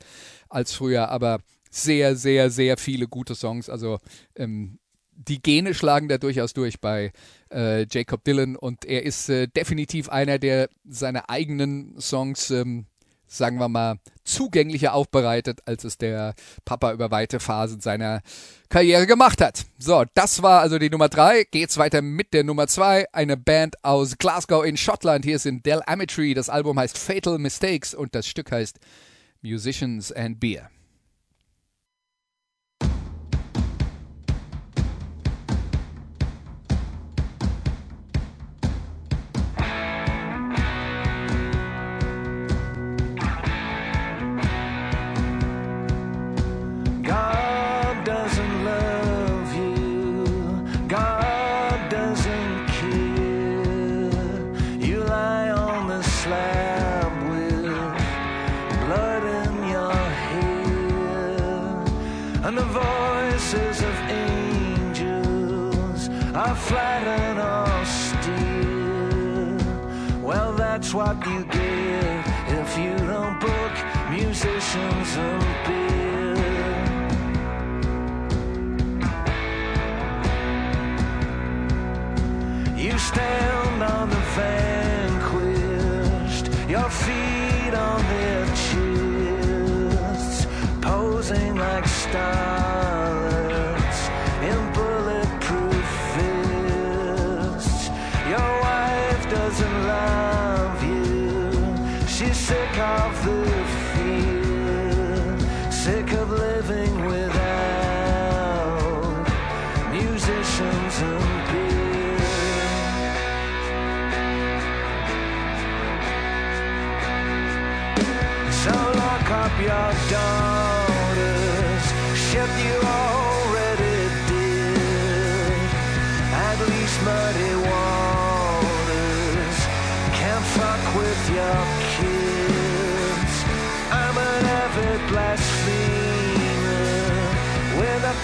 als 0.49 0.75
früher, 0.75 1.09
aber 1.09 1.39
sehr, 1.73 2.17
sehr, 2.17 2.51
sehr 2.51 2.77
viele 2.77 3.09
gute 3.09 3.35
Songs. 3.35 3.69
Also 3.69 3.99
ähm, 4.37 4.79
die 5.15 5.43
Gene 5.43 5.75
schlagen 5.75 6.09
da 6.09 6.19
durchaus 6.19 6.53
durch 6.53 6.81
bei 6.81 7.13
äh, 7.53 7.87
Jacob 7.91 8.25
Dylan 8.25 8.57
und 8.57 8.85
er 8.85 9.05
ist 9.05 9.29
äh, 9.29 9.49
definitiv 9.49 10.09
einer, 10.09 10.39
der 10.39 10.69
seine 10.85 11.29
eigenen 11.29 11.99
Songs, 11.99 12.51
ähm, 12.51 12.87
sagen 13.27 13.59
wir 13.59 13.69
mal, 13.69 13.97
zugänglicher 14.25 14.93
aufbereitet, 14.93 15.61
als 15.65 15.85
es 15.85 15.97
der 15.97 16.35
Papa 16.65 16.93
über 16.93 17.11
weite 17.11 17.41
Phasen 17.41 17.81
seiner 17.81 18.21
Karriere 18.69 19.07
gemacht 19.07 19.41
hat. 19.41 19.65
So, 19.79 20.05
das 20.15 20.43
war 20.43 20.61
also 20.61 20.79
die 20.79 20.91
Nummer 20.91 21.09
drei. 21.09 21.45
Geht's 21.51 21.79
weiter 21.79 22.03
mit 22.03 22.35
der 22.35 22.45
Nummer 22.45 22.67
zwei. 22.67 23.07
Eine 23.13 23.39
Band 23.39 23.83
aus 23.83 24.19
Glasgow 24.19 24.65
in 24.65 24.77
Schottland. 24.77 25.25
Hier 25.25 25.37
ist 25.37 25.47
in 25.47 25.63
Del 25.63 25.81
Ametry. 25.87 26.35
Das 26.35 26.51
Album 26.51 26.79
heißt 26.79 26.99
Fatal 26.99 27.39
Mistakes 27.39 27.95
und 27.95 28.15
das 28.15 28.27
Stück 28.27 28.53
heißt 28.53 28.79
Musicians 29.41 30.13
and 30.13 30.39
Beer. 30.39 30.71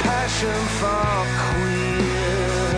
Passion 0.01 0.61
for 0.81 1.27
queer. 1.45 2.73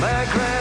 My 0.00 0.20
granddaddy's 0.32 0.51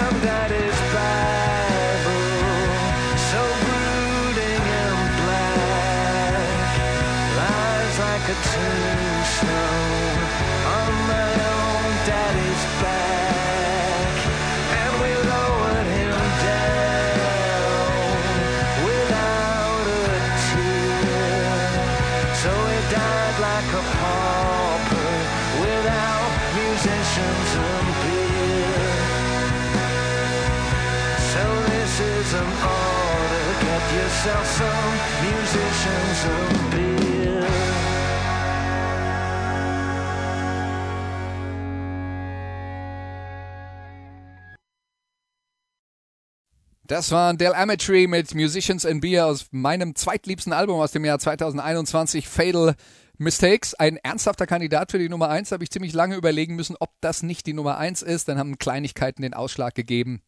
Das 46.91 47.09
war 47.09 47.33
Del 47.33 47.53
Ametry 47.53 48.05
mit 48.05 48.35
Musicians 48.35 48.85
and 48.85 48.99
Beer 48.99 49.25
aus 49.25 49.45
meinem 49.51 49.95
zweitliebsten 49.95 50.51
Album 50.51 50.81
aus 50.81 50.91
dem 50.91 51.05
Jahr 51.05 51.19
2021, 51.19 52.27
Fatal 52.27 52.75
Mistakes. 53.17 53.73
Ein 53.73 53.95
ernsthafter 53.95 54.45
Kandidat 54.45 54.91
für 54.91 54.99
die 54.99 55.07
Nummer 55.07 55.29
1, 55.29 55.53
habe 55.53 55.63
ich 55.63 55.71
ziemlich 55.71 55.93
lange 55.93 56.17
überlegen 56.17 56.57
müssen, 56.57 56.75
ob 56.81 56.89
das 56.99 57.23
nicht 57.23 57.47
die 57.47 57.53
Nummer 57.53 57.77
1 57.77 58.01
ist. 58.01 58.27
Dann 58.27 58.37
haben 58.37 58.57
Kleinigkeiten 58.57 59.21
den 59.21 59.33
Ausschlag 59.33 59.73
gegeben. 59.73 60.21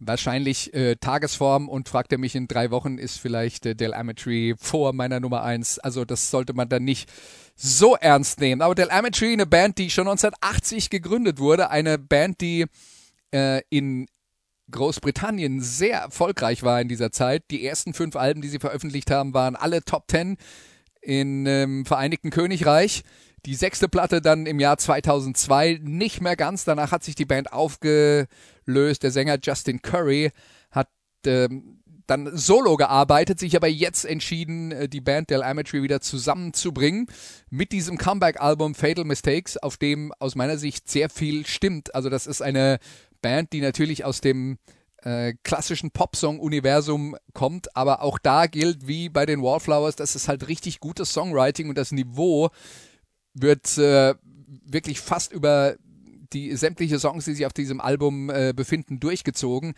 Wahrscheinlich 0.00 0.74
äh, 0.74 0.96
Tagesform 0.96 1.70
und 1.70 1.88
fragt 1.88 2.12
er 2.12 2.18
mich 2.18 2.34
in 2.34 2.46
drei 2.46 2.70
Wochen, 2.70 2.98
ist 2.98 3.18
vielleicht 3.18 3.64
äh, 3.64 3.74
Del 3.74 3.94
Ametry 3.94 4.54
vor 4.58 4.92
meiner 4.92 5.18
Nummer 5.18 5.42
1. 5.44 5.78
Also 5.78 6.04
das 6.04 6.30
sollte 6.30 6.52
man 6.52 6.68
dann 6.68 6.84
nicht 6.84 7.08
so 7.56 7.96
ernst 7.96 8.38
nehmen. 8.38 8.60
Aber 8.60 8.74
Del 8.74 8.90
Ametry, 8.90 9.32
eine 9.32 9.46
Band, 9.46 9.78
die 9.78 9.88
schon 9.88 10.08
1980 10.08 10.90
gegründet 10.90 11.38
wurde, 11.38 11.70
eine 11.70 11.96
Band, 11.96 12.42
die 12.42 12.66
äh, 13.32 13.62
in 13.70 14.08
Großbritannien 14.72 15.60
sehr 15.60 16.00
erfolgreich 16.00 16.62
war 16.62 16.80
in 16.80 16.88
dieser 16.88 17.12
Zeit. 17.12 17.44
Die 17.50 17.64
ersten 17.64 17.94
fünf 17.94 18.16
Alben, 18.16 18.42
die 18.42 18.48
sie 18.48 18.58
veröffentlicht 18.58 19.10
haben, 19.10 19.34
waren 19.34 19.54
alle 19.56 19.84
Top 19.84 20.08
Ten 20.08 20.36
in 21.00 21.46
ähm, 21.46 21.84
Vereinigten 21.86 22.30
Königreich. 22.30 23.02
Die 23.44 23.54
sechste 23.54 23.88
Platte 23.88 24.20
dann 24.20 24.46
im 24.46 24.60
Jahr 24.60 24.78
2002 24.78 25.80
nicht 25.82 26.20
mehr 26.20 26.36
ganz. 26.36 26.64
Danach 26.64 26.92
hat 26.92 27.02
sich 27.02 27.14
die 27.14 27.24
Band 27.24 27.52
aufgelöst. 27.52 29.02
Der 29.02 29.10
Sänger 29.10 29.38
Justin 29.42 29.82
Curry 29.82 30.30
hat 30.70 30.88
ähm, 31.26 31.82
dann 32.06 32.36
solo 32.36 32.76
gearbeitet, 32.76 33.38
sich 33.38 33.56
aber 33.56 33.68
jetzt 33.68 34.04
entschieden, 34.04 34.70
äh, 34.70 34.88
die 34.88 35.00
Band 35.00 35.30
Del 35.30 35.42
Ametry 35.42 35.82
wieder 35.82 36.00
zusammenzubringen 36.00 37.06
mit 37.50 37.72
diesem 37.72 37.98
Comeback-Album 37.98 38.74
Fatal 38.74 39.04
Mistakes, 39.04 39.56
auf 39.56 39.76
dem 39.76 40.12
aus 40.18 40.34
meiner 40.34 40.58
Sicht 40.58 40.88
sehr 40.88 41.08
viel 41.08 41.46
stimmt. 41.46 41.94
Also 41.94 42.10
das 42.10 42.26
ist 42.26 42.42
eine 42.42 42.78
Band, 43.22 43.52
die 43.52 43.60
natürlich 43.60 44.04
aus 44.04 44.20
dem 44.20 44.58
äh, 45.02 45.34
klassischen 45.42 45.90
Popsong-Universum 45.90 47.16
kommt, 47.32 47.74
aber 47.76 48.02
auch 48.02 48.18
da 48.18 48.46
gilt 48.46 48.86
wie 48.86 49.08
bei 49.08 49.26
den 49.26 49.42
Wallflowers, 49.42 49.96
das 49.96 50.14
ist 50.14 50.28
halt 50.28 50.48
richtig 50.48 50.80
gutes 50.80 51.12
Songwriting 51.12 51.68
und 51.68 51.78
das 51.78 51.92
Niveau 51.92 52.50
wird 53.34 53.78
äh, 53.78 54.14
wirklich 54.64 55.00
fast 55.00 55.32
über 55.32 55.76
die 56.32 56.54
sämtliche 56.56 56.98
Songs, 56.98 57.24
die 57.24 57.34
sich 57.34 57.46
auf 57.46 57.52
diesem 57.52 57.80
Album 57.80 58.30
äh, 58.30 58.52
befinden, 58.54 59.00
durchgezogen. 59.00 59.74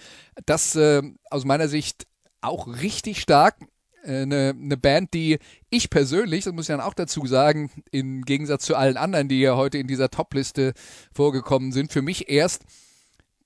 Das 0.47 0.77
äh, 0.77 1.03
aus 1.31 1.45
meiner 1.45 1.69
Sicht 1.69 2.07
auch 2.41 2.69
richtig 2.69 3.21
stark. 3.21 3.57
Eine, 4.05 4.49
äh, 4.49 4.51
eine 4.51 4.77
Band, 4.77 5.15
die 5.15 5.39
ich 5.71 5.91
persönlich, 5.91 6.45
das 6.45 6.53
muss 6.53 6.65
ich 6.65 6.75
dann 6.75 6.81
auch 6.81 6.95
dazu 6.95 7.25
sagen, 7.27 7.71
im 7.91 8.23
Gegensatz 8.23 8.67
zu 8.67 8.77
allen 8.77 8.97
anderen, 8.97 9.29
die 9.29 9.41
ja 9.41 9.57
heute 9.57 9.79
in 9.79 9.87
dieser 9.87 10.11
Top-Liste 10.11 10.75
vorgekommen 11.15 11.73
sind, 11.73 11.91
für 11.91 12.03
mich 12.03 12.29
erst 12.29 12.65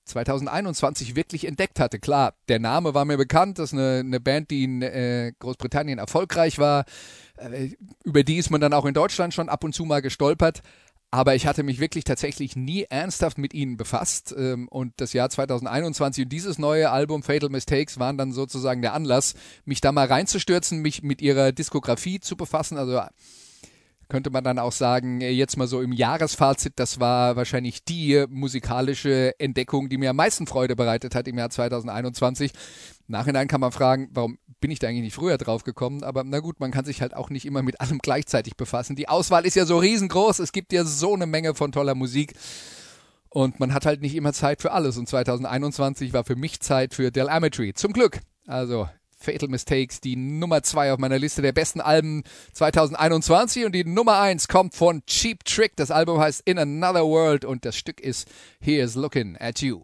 2021 0.08 1.14
wirklich 1.14 1.46
entdeckt 1.46 1.80
hatte. 1.80 1.98
Klar, 1.98 2.34
der 2.48 2.58
Name 2.58 2.94
war 2.94 3.04
mir 3.04 3.16
bekannt, 3.16 3.58
das 3.58 3.72
ist 3.72 3.78
eine, 3.78 4.00
eine 4.00 4.20
Band, 4.20 4.50
die 4.50 4.64
in 4.64 4.82
äh, 4.82 5.32
Großbritannien 5.38 5.98
erfolgreich 5.98 6.58
war. 6.58 6.84
Äh, 7.36 7.70
über 8.04 8.24
die 8.24 8.36
ist 8.36 8.50
man 8.50 8.60
dann 8.60 8.72
auch 8.72 8.84
in 8.84 8.94
Deutschland 8.94 9.34
schon 9.34 9.48
ab 9.48 9.64
und 9.64 9.74
zu 9.74 9.84
mal 9.84 10.02
gestolpert. 10.02 10.62
Aber 11.10 11.34
ich 11.34 11.46
hatte 11.46 11.62
mich 11.62 11.80
wirklich 11.80 12.04
tatsächlich 12.04 12.54
nie 12.54 12.84
ernsthaft 12.88 13.38
mit 13.38 13.54
ihnen 13.54 13.78
befasst. 13.78 14.34
Ähm, 14.36 14.68
und 14.68 14.92
das 14.98 15.14
Jahr 15.14 15.30
2021 15.30 16.24
und 16.24 16.30
dieses 16.30 16.58
neue 16.58 16.90
Album 16.90 17.22
Fatal 17.22 17.48
Mistakes 17.48 17.98
waren 17.98 18.18
dann 18.18 18.32
sozusagen 18.32 18.82
der 18.82 18.92
Anlass, 18.92 19.34
mich 19.64 19.80
da 19.80 19.90
mal 19.90 20.06
reinzustürzen, 20.06 20.80
mich 20.80 21.02
mit 21.02 21.22
ihrer 21.22 21.52
Diskografie 21.52 22.20
zu 22.20 22.36
befassen. 22.36 22.76
Also 22.76 23.00
könnte 24.08 24.30
man 24.30 24.42
dann 24.42 24.58
auch 24.58 24.72
sagen, 24.72 25.20
äh, 25.20 25.30
jetzt 25.30 25.56
mal 25.56 25.66
so 25.66 25.80
im 25.80 25.92
Jahresfazit, 25.92 26.74
das 26.76 26.98
war 27.00 27.36
wahrscheinlich 27.36 27.84
die 27.84 28.24
musikalische 28.28 29.38
Entdeckung, 29.38 29.88
die 29.88 29.98
mir 29.98 30.10
am 30.10 30.16
meisten 30.16 30.46
Freude 30.46 30.76
bereitet 30.76 31.14
hat 31.14 31.28
im 31.28 31.38
Jahr 31.38 31.50
2021. 31.50 32.52
Nachhinein 33.06 33.48
kann 33.48 33.60
man 33.60 33.72
fragen, 33.72 34.08
warum 34.12 34.38
bin 34.60 34.70
ich 34.70 34.78
da 34.78 34.88
eigentlich 34.88 35.02
nicht 35.02 35.14
früher 35.14 35.38
drauf 35.38 35.64
gekommen? 35.64 36.02
Aber 36.02 36.24
na 36.24 36.40
gut, 36.40 36.60
man 36.60 36.70
kann 36.70 36.84
sich 36.84 37.00
halt 37.00 37.14
auch 37.14 37.30
nicht 37.30 37.46
immer 37.46 37.62
mit 37.62 37.80
allem 37.80 37.98
gleichzeitig 37.98 38.56
befassen. 38.56 38.96
Die 38.96 39.08
Auswahl 39.08 39.46
ist 39.46 39.56
ja 39.56 39.66
so 39.66 39.78
riesengroß, 39.78 40.38
es 40.40 40.52
gibt 40.52 40.72
ja 40.72 40.84
so 40.84 41.14
eine 41.14 41.26
Menge 41.26 41.54
von 41.54 41.72
toller 41.72 41.94
Musik. 41.94 42.34
Und 43.30 43.60
man 43.60 43.74
hat 43.74 43.84
halt 43.84 44.00
nicht 44.00 44.14
immer 44.14 44.32
Zeit 44.32 44.62
für 44.62 44.72
alles. 44.72 44.96
Und 44.96 45.06
2021 45.06 46.14
war 46.14 46.24
für 46.24 46.36
mich 46.36 46.60
Zeit 46.60 46.94
für 46.94 47.10
Del 47.10 47.28
Ametry. 47.28 47.74
Zum 47.74 47.92
Glück. 47.92 48.20
Also 48.46 48.88
Fatal 49.18 49.48
Mistakes, 49.48 50.00
die 50.00 50.16
Nummer 50.16 50.62
2 50.62 50.92
auf 50.92 50.98
meiner 50.98 51.18
Liste 51.18 51.42
der 51.42 51.52
besten 51.52 51.80
Alben 51.80 52.22
2021 52.52 53.64
und 53.64 53.72
die 53.72 53.84
Nummer 53.84 54.20
1 54.20 54.48
kommt 54.48 54.74
von 54.74 55.04
Cheap 55.06 55.44
Trick. 55.44 55.76
Das 55.76 55.90
Album 55.90 56.20
heißt 56.20 56.42
In 56.44 56.58
Another 56.58 57.04
World 57.04 57.44
und 57.44 57.64
das 57.64 57.76
Stück 57.76 58.00
ist 58.00 58.28
Here's 58.60 58.94
Looking 58.94 59.36
at 59.38 59.60
You. 59.60 59.82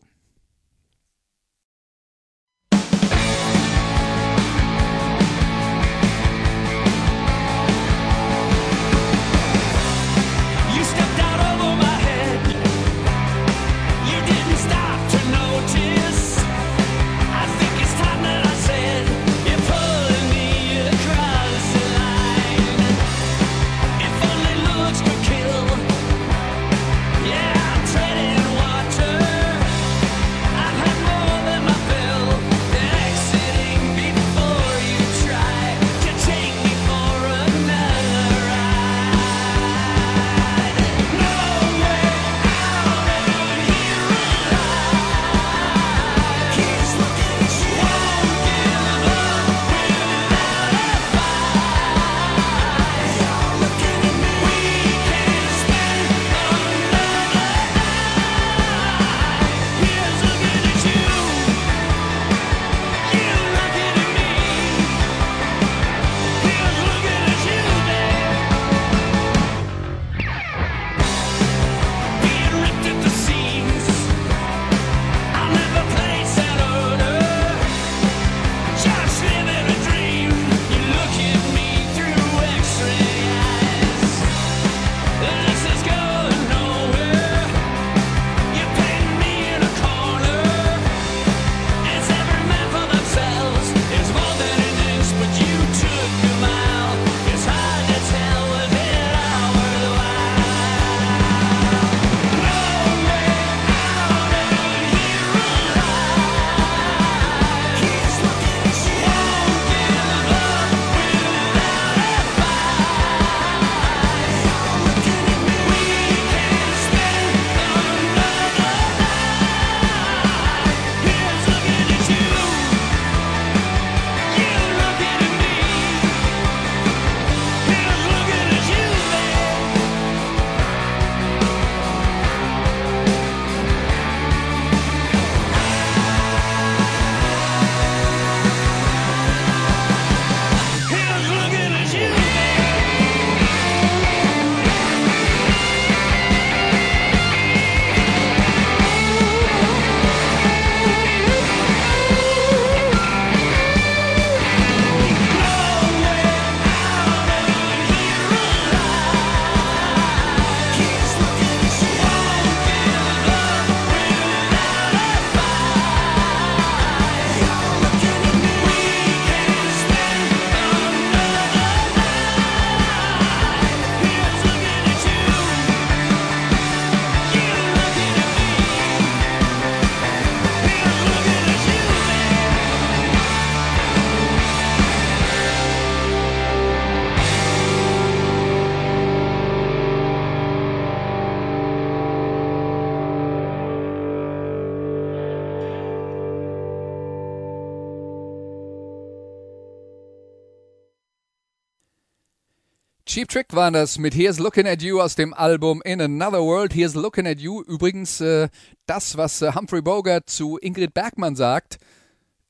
Cheap 203.14 203.28
Trick 203.28 203.54
waren 203.54 203.74
das 203.74 203.96
mit 203.96 204.12
Here's 204.12 204.40
Looking 204.40 204.66
at 204.66 204.82
You 204.82 205.00
aus 205.00 205.14
dem 205.14 205.34
Album 205.34 205.80
In 205.84 206.00
Another 206.00 206.42
World. 206.42 206.74
Here's 206.74 206.96
Looking 206.96 207.28
at 207.28 207.38
You. 207.38 207.62
Übrigens 207.62 208.20
äh, 208.20 208.48
das, 208.86 209.16
was 209.16 209.40
äh, 209.40 209.52
Humphrey 209.54 209.82
Bogart 209.82 210.28
zu 210.28 210.58
Ingrid 210.58 210.94
Bergmann 210.94 211.36
sagt 211.36 211.78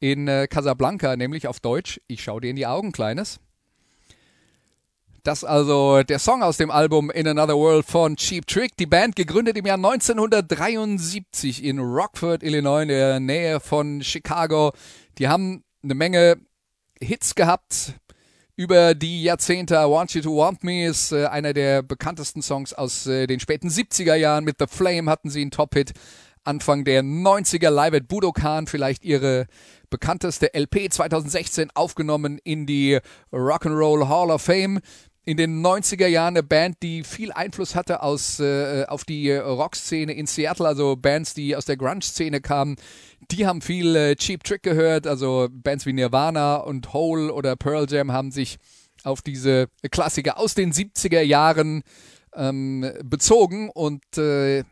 in 0.00 0.26
äh, 0.26 0.46
Casablanca, 0.48 1.16
nämlich 1.16 1.48
auf 1.48 1.60
Deutsch, 1.60 2.00
ich 2.06 2.22
schau 2.22 2.40
dir 2.40 2.48
in 2.48 2.56
die 2.56 2.66
Augen, 2.66 2.92
Kleines. 2.92 3.40
Das 5.22 5.44
also 5.44 6.02
der 6.02 6.18
Song 6.18 6.42
aus 6.42 6.56
dem 6.56 6.70
Album 6.70 7.10
In 7.10 7.28
Another 7.28 7.58
World 7.58 7.84
von 7.84 8.16
Cheap 8.16 8.46
Trick. 8.46 8.74
Die 8.78 8.86
Band 8.86 9.16
gegründet 9.16 9.58
im 9.58 9.66
Jahr 9.66 9.76
1973 9.76 11.62
in 11.62 11.78
Rockford, 11.78 12.42
Illinois, 12.42 12.84
in 12.84 12.88
der 12.88 13.20
Nähe 13.20 13.60
von 13.60 14.02
Chicago. 14.02 14.72
Die 15.18 15.28
haben 15.28 15.62
eine 15.82 15.94
Menge 15.94 16.38
Hits 17.02 17.34
gehabt 17.34 17.96
über 18.56 18.94
die 18.94 19.22
Jahrzehnte. 19.22 19.74
I 19.74 19.88
Want 19.88 20.14
You 20.14 20.22
to 20.22 20.36
Want 20.36 20.62
Me 20.62 20.86
ist 20.86 21.12
äh, 21.12 21.26
einer 21.26 21.52
der 21.52 21.82
bekanntesten 21.82 22.42
Songs 22.42 22.72
aus 22.72 23.06
äh, 23.06 23.26
den 23.26 23.40
späten 23.40 23.68
70er 23.68 24.14
Jahren. 24.14 24.44
Mit 24.44 24.56
The 24.58 24.66
Flame 24.68 25.10
hatten 25.10 25.30
sie 25.30 25.42
einen 25.42 25.50
Top-Hit. 25.50 25.92
Anfang 26.46 26.84
der 26.84 27.02
90er 27.02 27.70
Live 27.70 27.94
at 27.94 28.06
Budokan 28.06 28.66
vielleicht 28.66 29.02
ihre 29.02 29.46
bekannteste 29.88 30.52
LP 30.52 30.92
2016 30.92 31.70
aufgenommen 31.74 32.38
in 32.44 32.66
die 32.66 32.98
Rock'n'Roll 33.32 34.08
Hall 34.08 34.30
of 34.30 34.42
Fame 34.42 34.80
in 35.24 35.38
den 35.38 35.64
90er 35.64 36.06
Jahren 36.06 36.34
eine 36.34 36.42
Band, 36.42 36.76
die 36.82 37.02
viel 37.02 37.32
Einfluss 37.32 37.74
hatte 37.74 38.02
aus, 38.02 38.40
äh, 38.40 38.84
auf 38.86 39.04
die 39.04 39.32
Rockszene 39.32 40.12
in 40.12 40.26
Seattle, 40.26 40.66
also 40.66 40.96
Bands, 40.96 41.32
die 41.32 41.56
aus 41.56 41.64
der 41.64 41.78
Grunge-Szene 41.78 42.40
kamen. 42.42 42.76
Die 43.30 43.46
haben 43.46 43.60
viel 43.60 43.96
äh, 43.96 44.16
Cheap 44.16 44.44
Trick 44.44 44.62
gehört, 44.62 45.06
also 45.06 45.48
Bands 45.50 45.86
wie 45.86 45.92
Nirvana 45.92 46.56
und 46.56 46.92
Hole 46.92 47.32
oder 47.32 47.56
Pearl 47.56 47.86
Jam 47.88 48.12
haben 48.12 48.30
sich 48.30 48.58
auf 49.02 49.22
diese 49.22 49.68
Klassiker 49.90 50.38
aus 50.38 50.54
den 50.54 50.72
70er 50.72 51.20
Jahren 51.20 51.82
ähm, 52.34 52.90
bezogen 53.04 53.70
und 53.70 54.02
äh, 54.18 54.64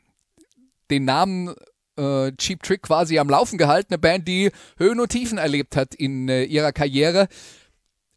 den 0.91 1.05
Namen 1.05 1.55
äh, 1.97 2.33
Cheap 2.33 2.63
Trick 2.63 2.83
quasi 2.83 3.19
am 3.19 3.29
Laufen 3.29 3.59
gehalten. 3.59 3.93
Eine 3.93 3.99
Band, 3.99 4.29
die 4.29 4.51
Höhen 4.79 5.01
und 5.01 5.11
Tiefen 5.11 5.39
erlebt 5.39 5.77
hat 5.77 5.95
in 5.95 6.29
äh, 6.29 6.45
ihrer 6.45 6.73
Karriere. 6.73 7.29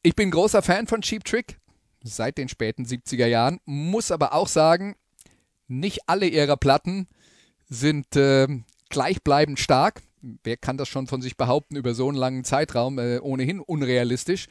Ich 0.03 0.15
bin 0.15 0.31
großer 0.31 0.61
Fan 0.61 0.87
von 0.87 1.01
Cheap 1.01 1.23
Trick 1.23 1.57
seit 2.03 2.37
den 2.37 2.49
späten 2.49 2.85
70er 2.85 3.25
Jahren. 3.25 3.59
Muss 3.65 4.11
aber 4.11 4.33
auch 4.33 4.47
sagen, 4.47 4.95
nicht 5.67 6.01
alle 6.07 6.27
ihrer 6.27 6.57
Platten 6.57 7.07
sind 7.67 8.15
äh, 8.15 8.47
gleichbleibend 8.89 9.59
stark. 9.59 10.01
Wer 10.43 10.57
kann 10.57 10.77
das 10.77 10.87
schon 10.87 11.07
von 11.07 11.21
sich 11.21 11.37
behaupten 11.37 11.75
über 11.75 11.93
so 11.93 12.07
einen 12.07 12.17
langen 12.17 12.43
Zeitraum? 12.43 12.97
Äh, 12.97 13.19
ohnehin 13.19 13.59
unrealistisch. 13.59 14.47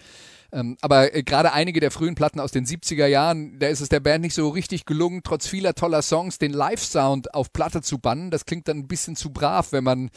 Ähm, 0.53 0.77
aber 0.81 1.15
äh, 1.15 1.23
gerade 1.23 1.53
einige 1.53 1.81
der 1.81 1.91
frühen 1.91 2.15
Platten 2.15 2.39
aus 2.39 2.53
den 2.53 2.65
70er 2.65 3.07
Jahren, 3.07 3.59
da 3.59 3.67
ist 3.67 3.81
es 3.81 3.89
der 3.89 4.01
Band 4.01 4.23
nicht 4.23 4.35
so 4.35 4.49
richtig 4.51 4.85
gelungen, 4.85 5.23
trotz 5.25 5.49
vieler 5.49 5.75
toller 5.75 6.03
Songs 6.03 6.39
den 6.39 6.53
Live-Sound 6.53 7.35
auf 7.35 7.53
Platte 7.53 7.83
zu 7.83 7.99
bannen. 7.99 8.31
Das 8.31 8.45
klingt 8.45 8.69
dann 8.69 8.79
ein 8.79 8.89
bisschen 8.89 9.17
zu 9.17 9.31
brav, 9.31 9.73
wenn 9.73 9.85
man 9.85 10.11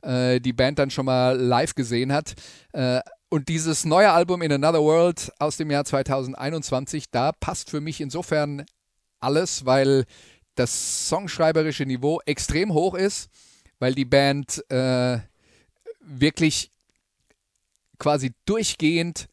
äh, 0.00 0.40
die 0.40 0.54
Band 0.54 0.78
dann 0.78 0.90
schon 0.90 1.06
mal 1.06 1.38
live 1.38 1.74
gesehen 1.74 2.12
hat. 2.12 2.34
Äh, 2.72 3.00
und 3.28 3.48
dieses 3.48 3.84
neue 3.84 4.10
Album 4.10 4.42
In 4.42 4.52
Another 4.52 4.82
World 4.82 5.32
aus 5.38 5.56
dem 5.56 5.70
Jahr 5.70 5.84
2021, 5.84 7.10
da 7.10 7.32
passt 7.32 7.70
für 7.70 7.80
mich 7.80 8.00
insofern 8.00 8.64
alles, 9.20 9.64
weil 9.64 10.04
das 10.54 11.08
songschreiberische 11.08 11.86
Niveau 11.86 12.20
extrem 12.26 12.72
hoch 12.74 12.94
ist, 12.94 13.30
weil 13.82 13.96
die 13.96 14.04
Band 14.04 14.62
äh, 14.70 15.18
wirklich 16.00 16.70
quasi 17.98 18.30
durchgehend 18.44 19.26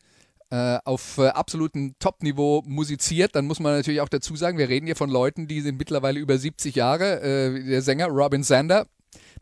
äh, 0.50 0.80
auf 0.86 1.20
äh, 1.20 1.28
absolutem 1.28 1.94
Top-Niveau 2.00 2.64
musiziert, 2.66 3.36
dann 3.36 3.46
muss 3.46 3.60
man 3.60 3.76
natürlich 3.76 4.02
auch 4.02 4.10
dazu 4.10 4.36
sagen, 4.36 4.58
wir 4.58 4.68
reden 4.68 4.88
hier 4.88 4.96
von 4.96 5.12
Leuten, 5.12 5.48
die 5.48 5.62
sind 5.62 5.78
mittlerweile 5.78 6.20
über 6.20 6.36
70 6.36 6.76
Jahre. 6.76 7.22
Äh, 7.22 7.64
der 7.64 7.84
Sänger 7.84 8.08
Robin 8.08 8.44
Zander, 8.44 8.88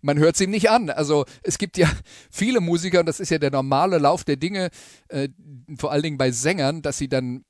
man 0.01 0.19
hört 0.19 0.35
es 0.35 0.41
ihm 0.41 0.49
nicht 0.49 0.69
an. 0.69 0.89
Also 0.89 1.23
es 1.41 1.57
gibt 1.57 1.77
ja 1.77 1.89
viele 2.29 2.59
Musiker, 2.59 2.99
und 2.99 3.05
das 3.05 3.21
ist 3.21 3.29
ja 3.29 3.37
der 3.37 3.51
normale 3.51 3.99
Lauf 3.99 4.25
der 4.25 4.35
Dinge, 4.35 4.71
äh, 5.07 5.29
vor 5.77 5.93
allen 5.93 6.03
Dingen 6.03 6.17
bei 6.17 6.31
Sängern, 6.31 6.81
dass 6.81 6.97
sie 6.97 7.07
dann 7.07 7.45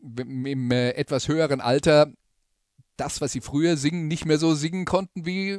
im 0.00 0.70
äh, 0.70 0.92
etwas 0.92 1.28
höheren 1.28 1.60
Alter 1.60 2.10
das, 2.98 3.20
was 3.20 3.32
sie 3.32 3.40
früher 3.40 3.76
singen, 3.76 4.08
nicht 4.08 4.26
mehr 4.26 4.38
so 4.38 4.54
singen 4.54 4.84
konnten 4.84 5.24
wie, 5.24 5.58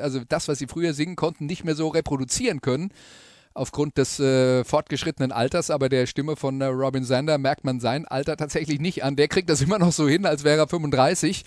also 0.00 0.20
das, 0.28 0.48
was 0.48 0.58
sie 0.58 0.66
früher 0.66 0.94
singen 0.94 1.16
konnten, 1.16 1.46
nicht 1.46 1.64
mehr 1.64 1.74
so 1.74 1.88
reproduzieren 1.88 2.60
können 2.60 2.90
aufgrund 3.54 3.96
des 3.98 4.18
äh, 4.18 4.64
fortgeschrittenen 4.64 5.32
Alters, 5.32 5.70
aber 5.70 5.88
der 5.88 6.06
Stimme 6.06 6.36
von 6.36 6.60
äh, 6.60 6.66
Robin 6.66 7.04
Zander 7.04 7.38
merkt 7.38 7.64
man 7.64 7.80
sein 7.80 8.04
Alter 8.04 8.36
tatsächlich 8.36 8.80
nicht 8.80 9.04
an. 9.04 9.16
Der 9.16 9.28
kriegt 9.28 9.48
das 9.48 9.60
immer 9.62 9.78
noch 9.78 9.92
so 9.92 10.08
hin, 10.08 10.26
als 10.26 10.44
wäre 10.44 10.58
er 10.58 10.68
35. 10.68 11.44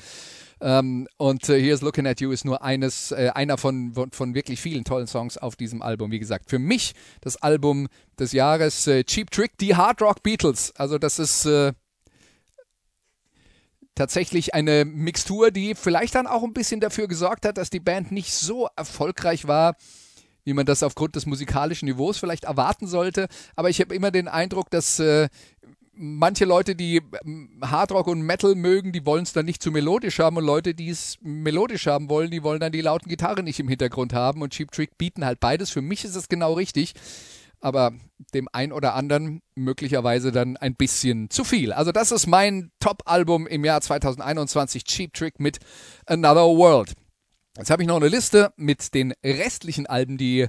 Ähm, 0.60 1.08
und 1.18 1.48
äh, 1.50 1.62
Here's 1.62 1.82
Looking 1.82 2.08
at 2.08 2.20
You 2.20 2.32
ist 2.32 2.46
nur 2.46 2.64
eines, 2.64 3.12
äh, 3.12 3.30
einer 3.36 3.58
von, 3.58 3.94
von, 3.94 4.12
von, 4.12 4.34
wirklich 4.34 4.60
vielen 4.60 4.86
tollen 4.86 5.06
Songs 5.06 5.38
auf 5.38 5.56
diesem 5.56 5.84
Album. 5.84 6.10
Wie 6.12 6.18
gesagt, 6.18 6.50
für 6.50 6.58
mich 6.58 6.96
das 7.22 7.38
Album 7.38 7.88
des 8.18 8.32
Jahres 8.32 8.88
äh, 8.88 9.04
Cheap 9.04 9.30
Trick, 9.30 9.58
die 9.60 9.76
Hard 9.76 10.02
Rock 10.02 10.24
Beatles. 10.24 10.74
Also 10.76 10.98
das 10.98 11.20
ist 11.20 11.46
äh, 11.46 11.74
tatsächlich 13.98 14.54
eine 14.54 14.86
Mixtur, 14.86 15.52
die 15.52 15.76
vielleicht 15.76 16.16
dann 16.16 16.28
auch 16.28 16.44
ein 16.44 16.54
bisschen 16.54 16.80
dafür 16.80 17.08
gesorgt 17.08 17.46
hat, 17.46 17.58
dass 17.58 17.70
die 17.70 17.80
Band 17.80 18.12
nicht 18.12 18.34
so 18.34 18.70
erfolgreich 18.76 19.48
war, 19.48 19.76
wie 20.46 20.54
man 20.54 20.66
das 20.66 20.84
aufgrund 20.84 21.16
des 21.16 21.26
musikalischen 21.26 21.88
Niveaus 21.88 22.18
vielleicht 22.18 22.46
erwarten 22.46 22.88
sollte. 22.88 23.28
Aber 23.56 23.70
ich 23.70 23.82
habe 23.82 23.94
immer 23.94 24.12
den 24.12 24.28
Eindruck, 24.28 24.70
dass 24.70 25.00
äh, 25.00 25.28
manche 25.98 26.46
Leute, 26.46 26.76
die 26.76 27.02
ähm, 27.26 27.50
Hardrock 27.62 28.08
und 28.08 28.22
Metal 28.22 28.56
mögen, 28.56 28.92
die 28.92 29.06
wollen 29.06 29.24
es 29.24 29.34
dann 29.34 29.46
nicht 29.46 29.62
zu 29.62 29.72
melodisch 29.72 30.20
haben 30.20 30.38
und 30.38 30.46
Leute, 30.46 30.74
die 30.74 30.90
es 30.90 31.18
melodisch 31.22 31.88
haben 31.88 32.10
wollen, 32.10 32.32
die 32.32 32.44
wollen 32.44 32.60
dann 32.60 32.72
die 32.72 32.82
lauten 32.82 33.10
Gitarren 33.10 33.46
nicht 33.46 33.60
im 33.60 33.68
Hintergrund 33.68 34.14
haben 34.14 34.42
und 34.42 34.54
Cheap 34.54 34.72
Trick 34.72 34.98
bieten 34.98 35.26
halt 35.26 35.40
beides. 35.40 35.70
Für 35.72 35.82
mich 35.82 36.06
ist 36.06 36.16
es 36.16 36.30
genau 36.30 36.54
richtig, 36.54 36.94
aber 37.60 37.94
dem 38.34 38.48
ein 38.52 38.72
oder 38.72 38.94
anderen 38.94 39.42
möglicherweise 39.56 40.32
dann 40.32 40.58
ein 40.58 40.76
bisschen 40.76 41.30
zu 41.30 41.44
viel. 41.44 41.72
Also 41.72 41.92
das 41.92 42.12
ist 42.12 42.28
mein 42.28 42.72
Top-Album 42.80 43.48
im 43.48 43.64
Jahr 43.66 43.82
2021, 43.82 44.84
Cheap 44.84 45.14
Trick 45.14 45.40
mit 45.40 45.60
Another 46.06 46.46
World. 46.46 46.94
Jetzt 47.58 47.72
habe 47.72 47.82
ich 47.82 47.88
noch 47.88 47.96
eine 47.96 48.08
Liste 48.08 48.54
mit 48.56 48.94
den 48.94 49.14
restlichen 49.24 49.88
Alben, 49.88 50.18
die 50.18 50.48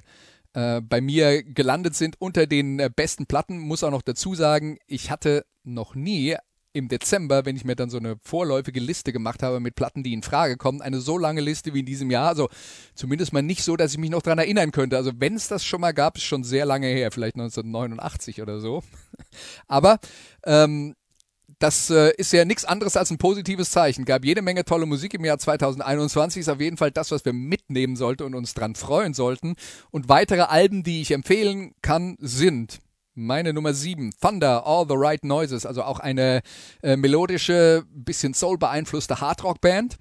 äh, 0.53 0.81
bei 0.81 1.01
mir 1.01 1.43
gelandet 1.43 1.95
sind 1.95 2.17
unter 2.21 2.47
den 2.47 2.79
äh, 2.79 2.91
besten 2.95 3.27
Platten. 3.27 3.59
Muss 3.59 3.85
auch 3.85 3.91
noch 3.91 4.03
dazu 4.03 4.35
sagen, 4.35 4.79
ich 4.87 5.11
hatte 5.11 5.47
noch 5.65 5.95
nie 5.95 6.37
im 6.73 6.89
Dezember, 6.89 7.45
wenn 7.45 7.57
ich 7.57 7.65
mir 7.65 7.77
dann 7.77 7.91
so 7.91 7.99
eine 7.99 8.17
vorläufige 8.23 8.81
Liste 8.81 9.13
gemacht 9.13 9.43
habe 9.43 9.61
mit 9.61 9.75
Platten, 9.75 10.03
die 10.03 10.13
in 10.13 10.23
Frage 10.23 10.57
kommen, 10.57 10.83
eine 10.83 11.01
so 11.01 11.19
lange 11.19 11.41
Liste 11.41 11.75
wie 11.75 11.81
in 11.81 11.87
diesem 11.87 12.11
Jahr. 12.11 12.29
Also 12.29 12.49
zumindest 12.95 13.33
mal 13.33 13.43
nicht 13.43 13.65
so, 13.65 13.77
dass 13.77 13.93
ich 13.93 13.99
mich 13.99 14.11
noch 14.11 14.23
daran 14.23 14.39
erinnern 14.39 14.71
könnte. 14.71 14.97
Also 14.97 15.13
wenn 15.17 15.35
es 15.35 15.49
das 15.49 15.65
schon 15.65 15.81
mal 15.81 15.93
gab, 15.93 16.17
ist 16.17 16.25
schon 16.25 16.45
sehr 16.45 16.67
lange 16.67 16.87
her, 16.87 17.11
vielleicht 17.11 17.37
1989 17.37 18.43
oder 18.43 18.61
so. 18.61 18.83
Aber 19.67 19.99
ähm, 20.45 20.95
das 21.59 21.91
äh, 21.91 22.13
ist 22.17 22.33
ja 22.33 22.45
nichts 22.45 22.65
anderes 22.65 22.97
als 22.97 23.11
ein 23.11 23.19
positives 23.19 23.71
Zeichen. 23.71 24.05
Gab 24.05 24.25
jede 24.25 24.43
Menge 24.43 24.65
tolle 24.65 24.87
Musik 24.87 25.15
im 25.15 25.25
Jahr 25.25 25.39
2021. 25.39 26.41
Ist 26.41 26.49
auf 26.49 26.61
jeden 26.61 26.77
Fall 26.77 26.91
das, 26.91 27.11
was 27.11 27.25
wir 27.25 27.33
mitnehmen 27.33 27.97
sollten 27.97 28.23
und 28.23 28.35
uns 28.35 28.55
dran 28.55 28.75
freuen 28.75 29.15
sollten. 29.15 29.57
Und 29.91 30.09
weitere 30.09 30.43
Alben, 30.43 30.85
die 30.85 31.01
ich 31.01 31.11
empfehlen 31.11 31.75
kann, 31.83 32.17
sind 32.21 32.79
meine 33.19 33.53
Nummer 33.53 33.75
7, 33.75 34.13
Thunder, 34.21 34.67
All 34.67 34.87
the 34.89 34.95
Right 34.97 35.25
Noises, 35.25 35.67
also 35.67 35.83
auch 35.83 36.01
eine 36.01 36.41
äh, 36.83 36.97
melodische, 36.97 37.85
bisschen 37.91 38.33
Soul 38.33 38.59
beeinflusste 38.59 39.21
Hardrock-Band. 39.21 39.97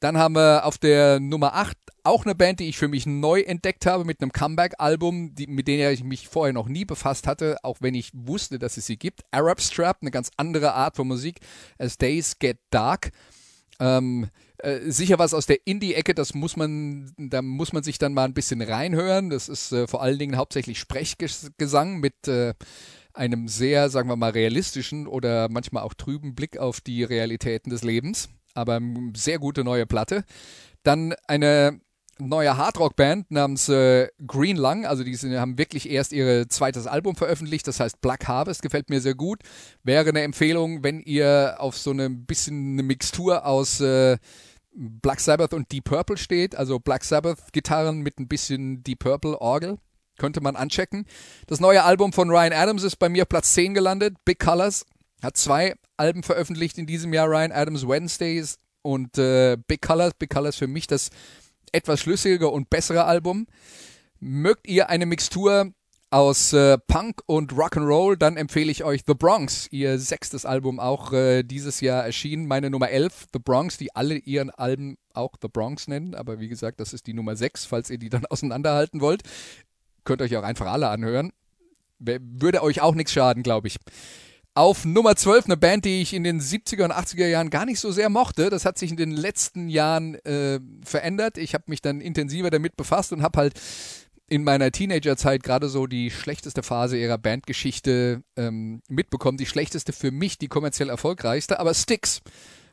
Dann 0.00 0.16
haben 0.16 0.34
wir 0.34 0.64
auf 0.64 0.78
der 0.78 1.20
Nummer 1.20 1.54
8 1.54 1.76
auch 2.04 2.24
eine 2.24 2.34
Band, 2.34 2.60
die 2.60 2.68
ich 2.68 2.78
für 2.78 2.88
mich 2.88 3.06
neu 3.06 3.40
entdeckt 3.42 3.86
habe 3.86 4.04
mit 4.04 4.20
einem 4.20 4.32
Comeback-Album, 4.32 5.34
mit 5.46 5.68
dem 5.68 5.92
ich 5.92 6.02
mich 6.02 6.28
vorher 6.28 6.54
noch 6.54 6.68
nie 6.68 6.86
befasst 6.86 7.26
hatte, 7.26 7.58
auch 7.62 7.78
wenn 7.80 7.94
ich 7.94 8.10
wusste, 8.14 8.58
dass 8.58 8.78
es 8.78 8.86
sie 8.86 8.96
gibt. 8.96 9.20
Arab 9.30 9.60
Strap, 9.60 9.98
eine 10.00 10.10
ganz 10.10 10.30
andere 10.36 10.72
Art 10.72 10.96
von 10.96 11.06
Musik. 11.06 11.40
As 11.78 11.98
Days 11.98 12.38
Get 12.38 12.58
Dark. 12.70 13.10
Ähm, 13.78 14.28
äh, 14.62 14.90
sicher 14.90 15.18
was 15.18 15.34
aus 15.34 15.46
der 15.46 15.66
Indie-Ecke, 15.66 16.14
das 16.14 16.34
muss 16.34 16.56
man, 16.56 17.12
da 17.18 17.42
muss 17.42 17.72
man 17.72 17.82
sich 17.82 17.98
dann 17.98 18.14
mal 18.14 18.24
ein 18.24 18.34
bisschen 18.34 18.62
reinhören. 18.62 19.30
Das 19.30 19.48
ist 19.48 19.72
äh, 19.72 19.86
vor 19.86 20.02
allen 20.02 20.18
Dingen 20.18 20.36
hauptsächlich 20.36 20.78
Sprechgesang 20.78 22.00
mit 22.00 22.28
äh, 22.28 22.54
einem 23.12 23.48
sehr, 23.48 23.90
sagen 23.90 24.08
wir 24.08 24.16
mal, 24.16 24.30
realistischen 24.30 25.06
oder 25.06 25.48
manchmal 25.48 25.82
auch 25.82 25.94
trüben 25.94 26.34
Blick 26.34 26.58
auf 26.58 26.80
die 26.80 27.04
Realitäten 27.04 27.70
des 27.70 27.82
Lebens 27.82 28.28
aber 28.54 28.80
sehr 29.16 29.38
gute 29.38 29.64
neue 29.64 29.86
Platte. 29.86 30.24
Dann 30.82 31.14
eine 31.26 31.80
neue 32.18 32.56
Hardrock-Band 32.56 33.30
namens 33.30 33.68
äh, 33.70 34.08
Green 34.26 34.56
Lung, 34.56 34.84
also 34.84 35.04
die 35.04 35.14
sind, 35.14 35.34
haben 35.38 35.56
wirklich 35.56 35.88
erst 35.88 36.12
ihr 36.12 36.48
zweites 36.50 36.86
Album 36.86 37.16
veröffentlicht, 37.16 37.66
das 37.66 37.80
heißt 37.80 38.02
Black 38.02 38.28
Harvest, 38.28 38.60
gefällt 38.60 38.90
mir 38.90 39.00
sehr 39.00 39.14
gut. 39.14 39.40
Wäre 39.84 40.10
eine 40.10 40.20
Empfehlung, 40.20 40.84
wenn 40.84 41.00
ihr 41.00 41.56
auf 41.58 41.78
so 41.78 41.90
eine 41.90 42.10
bisschen 42.10 42.74
eine 42.74 42.82
Mixtur 42.82 43.46
aus 43.46 43.80
äh, 43.80 44.18
Black 44.72 45.20
Sabbath 45.20 45.52
und 45.52 45.70
Deep 45.72 45.84
Purple 45.84 46.16
steht, 46.16 46.54
also 46.54 46.78
Black 46.78 47.04
Sabbath 47.04 47.52
Gitarren 47.52 48.00
mit 48.00 48.18
ein 48.18 48.28
bisschen 48.28 48.82
Deep 48.82 49.00
Purple 49.00 49.40
Orgel, 49.40 49.78
könnte 50.18 50.40
man 50.40 50.56
anchecken. 50.56 51.06
Das 51.46 51.60
neue 51.60 51.82
Album 51.82 52.12
von 52.12 52.30
Ryan 52.30 52.52
Adams 52.52 52.82
ist 52.82 52.96
bei 52.96 53.08
mir 53.08 53.24
Platz 53.24 53.54
10 53.54 53.74
gelandet, 53.74 54.16
Big 54.24 54.38
Colors 54.38 54.84
hat 55.22 55.36
zwei 55.36 55.74
Alben 55.96 56.22
veröffentlicht 56.22 56.78
in 56.78 56.86
diesem 56.86 57.12
Jahr, 57.12 57.28
Ryan 57.28 57.52
Adams 57.52 57.86
Wednesdays 57.86 58.58
und 58.82 59.18
äh, 59.18 59.56
Big 59.66 59.82
Colors. 59.82 60.14
Big 60.18 60.30
Colors 60.30 60.56
für 60.56 60.66
mich 60.66 60.86
das 60.86 61.10
etwas 61.72 62.00
schlüssige 62.00 62.48
und 62.48 62.70
bessere 62.70 63.04
Album. 63.04 63.46
Mögt 64.18 64.66
ihr 64.66 64.88
eine 64.88 65.06
Mixtur 65.06 65.72
aus 66.10 66.52
äh, 66.52 66.76
Punk 66.76 67.22
und 67.26 67.52
Rock'n'Roll, 67.52 68.16
dann 68.16 68.36
empfehle 68.36 68.70
ich 68.70 68.82
euch 68.82 69.02
The 69.06 69.14
Bronx, 69.14 69.68
ihr 69.70 69.98
sechstes 69.98 70.44
Album 70.44 70.80
auch 70.80 71.12
äh, 71.12 71.44
dieses 71.44 71.80
Jahr 71.80 72.04
erschienen, 72.04 72.46
meine 72.46 72.68
Nummer 72.68 72.90
11, 72.90 73.28
The 73.32 73.38
Bronx, 73.38 73.78
die 73.78 73.94
alle 73.94 74.16
ihren 74.16 74.50
Alben 74.50 74.98
auch 75.14 75.34
The 75.40 75.48
Bronx 75.48 75.86
nennen, 75.86 76.16
aber 76.16 76.40
wie 76.40 76.48
gesagt, 76.48 76.80
das 76.80 76.92
ist 76.92 77.06
die 77.06 77.14
Nummer 77.14 77.36
6, 77.36 77.64
falls 77.64 77.90
ihr 77.90 77.98
die 77.98 78.08
dann 78.08 78.26
auseinanderhalten 78.30 79.00
wollt. 79.00 79.22
Könnt 80.04 80.20
euch 80.22 80.36
auch 80.36 80.42
einfach 80.42 80.66
alle 80.66 80.88
anhören. 80.88 81.32
Würde 81.98 82.62
euch 82.62 82.80
auch 82.80 82.94
nichts 82.94 83.12
schaden, 83.12 83.42
glaube 83.42 83.68
ich. 83.68 83.76
Auf 84.54 84.84
Nummer 84.84 85.14
12 85.14 85.44
eine 85.44 85.56
Band, 85.56 85.84
die 85.84 86.02
ich 86.02 86.12
in 86.12 86.24
den 86.24 86.40
70er 86.40 86.84
und 86.84 86.92
80er 86.92 87.26
Jahren 87.26 87.50
gar 87.50 87.66
nicht 87.66 87.78
so 87.78 87.92
sehr 87.92 88.08
mochte. 88.08 88.50
Das 88.50 88.64
hat 88.64 88.78
sich 88.78 88.90
in 88.90 88.96
den 88.96 89.12
letzten 89.12 89.68
Jahren 89.68 90.16
äh, 90.24 90.58
verändert. 90.82 91.38
Ich 91.38 91.54
habe 91.54 91.64
mich 91.68 91.82
dann 91.82 92.00
intensiver 92.00 92.50
damit 92.50 92.76
befasst 92.76 93.12
und 93.12 93.22
habe 93.22 93.38
halt 93.38 93.54
in 94.30 94.44
meiner 94.44 94.70
Teenagerzeit 94.70 95.42
gerade 95.42 95.68
so 95.68 95.86
die 95.86 96.10
schlechteste 96.10 96.62
Phase 96.62 96.96
ihrer 96.96 97.18
Bandgeschichte 97.18 98.22
ähm, 98.36 98.80
mitbekommen. 98.88 99.36
Die 99.36 99.46
schlechteste 99.46 99.92
für 99.92 100.12
mich, 100.12 100.38
die 100.38 100.46
kommerziell 100.46 100.88
erfolgreichste, 100.88 101.58
aber 101.58 101.74
Styx 101.74 102.22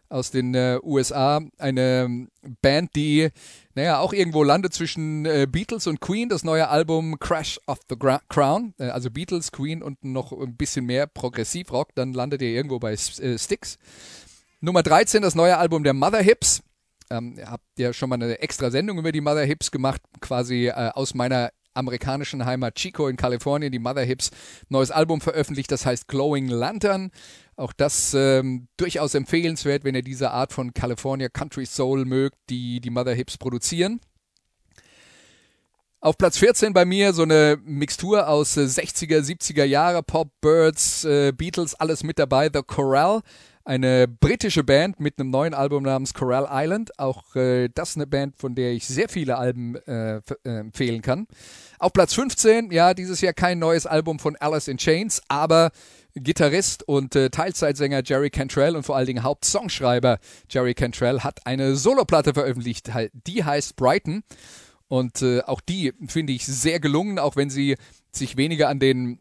aus 0.07 0.29
den 0.29 0.53
äh, 0.53 0.79
USA. 0.83 1.41
Eine 1.57 2.27
Band, 2.61 2.95
die, 2.95 3.29
naja, 3.73 3.99
auch 3.99 4.13
irgendwo 4.13 4.43
landet 4.43 4.73
zwischen 4.73 5.25
äh, 5.25 5.47
Beatles 5.49 5.87
und 5.87 5.99
Queen. 5.99 6.29
Das 6.29 6.43
neue 6.43 6.69
Album 6.69 7.17
Crash 7.19 7.59
of 7.65 7.79
the 7.89 7.97
Gra 7.97 8.21
Crown, 8.29 8.75
äh, 8.77 8.89
also 8.89 9.09
Beatles, 9.09 9.51
Queen 9.51 9.81
und 9.81 10.03
noch 10.03 10.31
ein 10.31 10.55
bisschen 10.55 10.85
mehr 10.85 11.07
Progressivrock. 11.07 11.95
Dann 11.95 12.13
landet 12.13 12.43
ihr 12.43 12.49
irgendwo 12.49 12.77
bei 12.77 12.93
äh, 12.93 13.37
Styx. 13.37 13.79
Nummer 14.61 14.83
13, 14.83 15.23
das 15.23 15.33
neue 15.33 15.57
Album 15.57 15.83
der 15.83 15.93
Mother 15.93 16.21
Hips. 16.21 16.61
Ähm, 17.09 17.39
habt 17.45 17.63
ja 17.77 17.93
schon 17.93 18.09
mal 18.09 18.15
eine 18.15 18.39
extra 18.39 18.69
Sendung 18.69 18.97
über 18.97 19.11
die 19.11 19.21
Mother 19.21 19.45
Hips 19.45 19.71
gemacht, 19.71 20.01
quasi 20.19 20.67
äh, 20.67 20.91
aus 20.93 21.13
meiner 21.13 21.51
amerikanischen 21.77 22.45
Heimat 22.45 22.75
Chico 22.75 23.07
in 23.07 23.15
Kalifornien, 23.15 23.71
die 23.71 23.79
Mother 23.79 24.03
Hips, 24.03 24.31
neues 24.67 24.91
Album 24.91 25.21
veröffentlicht, 25.21 25.71
das 25.71 25.85
heißt 25.85 26.07
Glowing 26.07 26.47
Lantern. 26.47 27.11
Auch 27.55 27.73
das 27.73 28.13
ähm, 28.13 28.67
durchaus 28.77 29.15
empfehlenswert, 29.15 29.83
wenn 29.83 29.95
ihr 29.95 30.03
diese 30.03 30.31
Art 30.31 30.53
von 30.53 30.73
California 30.73 31.29
Country 31.29 31.65
Soul 31.65 32.05
mögt, 32.05 32.37
die 32.49 32.81
die 32.81 32.89
Mother 32.89 33.13
Hips 33.13 33.37
produzieren. 33.37 33.99
Auf 35.99 36.17
Platz 36.17 36.37
14 36.37 36.73
bei 36.73 36.85
mir 36.85 37.11
so 37.13 37.23
eine 37.23 37.57
Mixtur 37.63 38.27
aus 38.27 38.55
äh, 38.57 38.61
60er, 38.61 39.19
70er 39.19 39.63
Jahre, 39.63 40.03
Pop, 40.03 40.29
Birds, 40.41 41.03
äh, 41.05 41.31
Beatles, 41.31 41.73
alles 41.73 42.03
mit 42.03 42.19
dabei. 42.19 42.51
The 42.53 42.61
Corral, 42.61 43.21
eine 43.67 44.07
britische 44.07 44.63
Band 44.63 45.01
mit 45.01 45.19
einem 45.19 45.29
neuen 45.29 45.53
Album 45.53 45.83
namens 45.83 46.13
Coral 46.13 46.47
Island. 46.49 46.97
Auch 46.97 47.35
äh, 47.35 47.67
das 47.67 47.97
eine 47.97 48.07
Band, 48.07 48.37
von 48.37 48.55
der 48.55 48.71
ich 48.71 48.87
sehr 48.87 49.09
viele 49.09 49.37
Alben 49.37 49.75
äh, 49.87 50.17
äh, 50.17 50.21
empfehlen 50.45 51.01
kann. 51.01 51.27
Auf 51.77 51.91
Platz 51.91 52.13
15, 52.13 52.71
ja, 52.71 52.93
dieses 52.93 53.19
Jahr 53.19 53.33
kein 53.33 53.59
neues 53.59 53.85
Album 53.85 54.19
von 54.19 54.37
Alice 54.37 54.69
in 54.69 54.77
Chains, 54.77 55.21
aber 55.27 55.71
Gitarrist 56.15 56.87
und 56.87 57.15
äh, 57.17 57.29
Teilzeitsänger 57.29 58.03
Jerry 58.05 58.29
Cantrell 58.29 58.77
und 58.77 58.83
vor 58.83 58.95
allen 58.95 59.05
Dingen 59.05 59.23
Hauptsongschreiber 59.23 60.19
Jerry 60.49 60.73
Cantrell 60.73 61.19
hat 61.19 61.45
eine 61.45 61.75
Soloplatte 61.75 62.33
veröffentlicht, 62.33 62.89
die 63.11 63.43
heißt 63.43 63.75
Brighton. 63.75 64.23
Und 64.87 65.21
äh, 65.21 65.41
auch 65.41 65.59
die 65.59 65.91
finde 66.07 66.31
ich 66.31 66.45
sehr 66.45 66.79
gelungen, 66.79 67.19
auch 67.19 67.35
wenn 67.35 67.49
sie 67.49 67.75
sich 68.13 68.37
weniger 68.37 68.69
an 68.69 68.79
den 68.79 69.19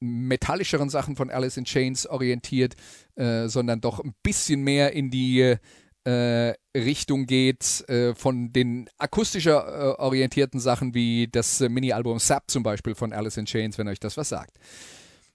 metallischeren 0.00 0.88
Sachen 0.88 1.16
von 1.16 1.30
Alice 1.30 1.56
in 1.56 1.64
Chains 1.64 2.06
orientiert, 2.06 2.74
äh, 3.16 3.48
sondern 3.48 3.80
doch 3.80 4.00
ein 4.00 4.14
bisschen 4.22 4.62
mehr 4.62 4.92
in 4.92 5.10
die 5.10 5.56
äh, 6.04 6.54
Richtung 6.74 7.26
geht 7.26 7.88
äh, 7.88 8.14
von 8.14 8.52
den 8.52 8.88
akustischer 8.98 9.96
äh, 9.98 10.00
orientierten 10.00 10.60
Sachen 10.60 10.94
wie 10.94 11.28
das 11.30 11.60
äh, 11.60 11.68
Mini-Album 11.68 12.18
Sap 12.18 12.50
zum 12.50 12.62
Beispiel 12.62 12.94
von 12.94 13.12
Alice 13.12 13.36
in 13.36 13.44
Chains, 13.44 13.76
wenn 13.76 13.88
euch 13.88 14.00
das 14.00 14.16
was 14.16 14.30
sagt. 14.30 14.56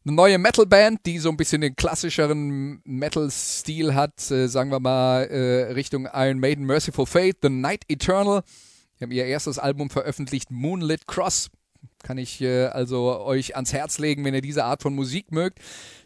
Eine 0.06 0.16
neue 0.16 0.38
Metal-Band, 0.38 1.06
die 1.06 1.18
so 1.20 1.30
ein 1.30 1.38
bisschen 1.38 1.62
den 1.62 1.76
klassischeren 1.76 2.82
Metal-Stil 2.84 3.94
hat, 3.94 4.32
äh, 4.32 4.48
sagen 4.48 4.72
wir 4.72 4.80
mal 4.80 5.24
Richtung 5.76 6.08
Iron 6.14 6.40
Maiden, 6.40 6.66
Merciful 6.66 7.06
Fate, 7.06 7.38
The 7.42 7.50
Night 7.50 7.84
Eternal. 7.88 8.44
Die 9.00 9.04
haben 9.04 9.12
ihr 9.12 9.26
erstes 9.26 9.60
Album 9.60 9.90
veröffentlicht, 9.90 10.52
Moonlit 10.52 11.06
Cross. 11.06 11.50
Kann 12.06 12.20
ich 12.20 12.40
äh, 12.40 12.66
also 12.66 13.20
euch 13.22 13.56
ans 13.56 13.74
Herz 13.74 13.98
legen, 13.98 14.24
wenn 14.26 14.36
ihr 14.36 14.42
diese 14.42 14.64
Art 14.64 14.84
von 14.84 14.94
Musik 14.94 15.32
mögt. 15.32 15.58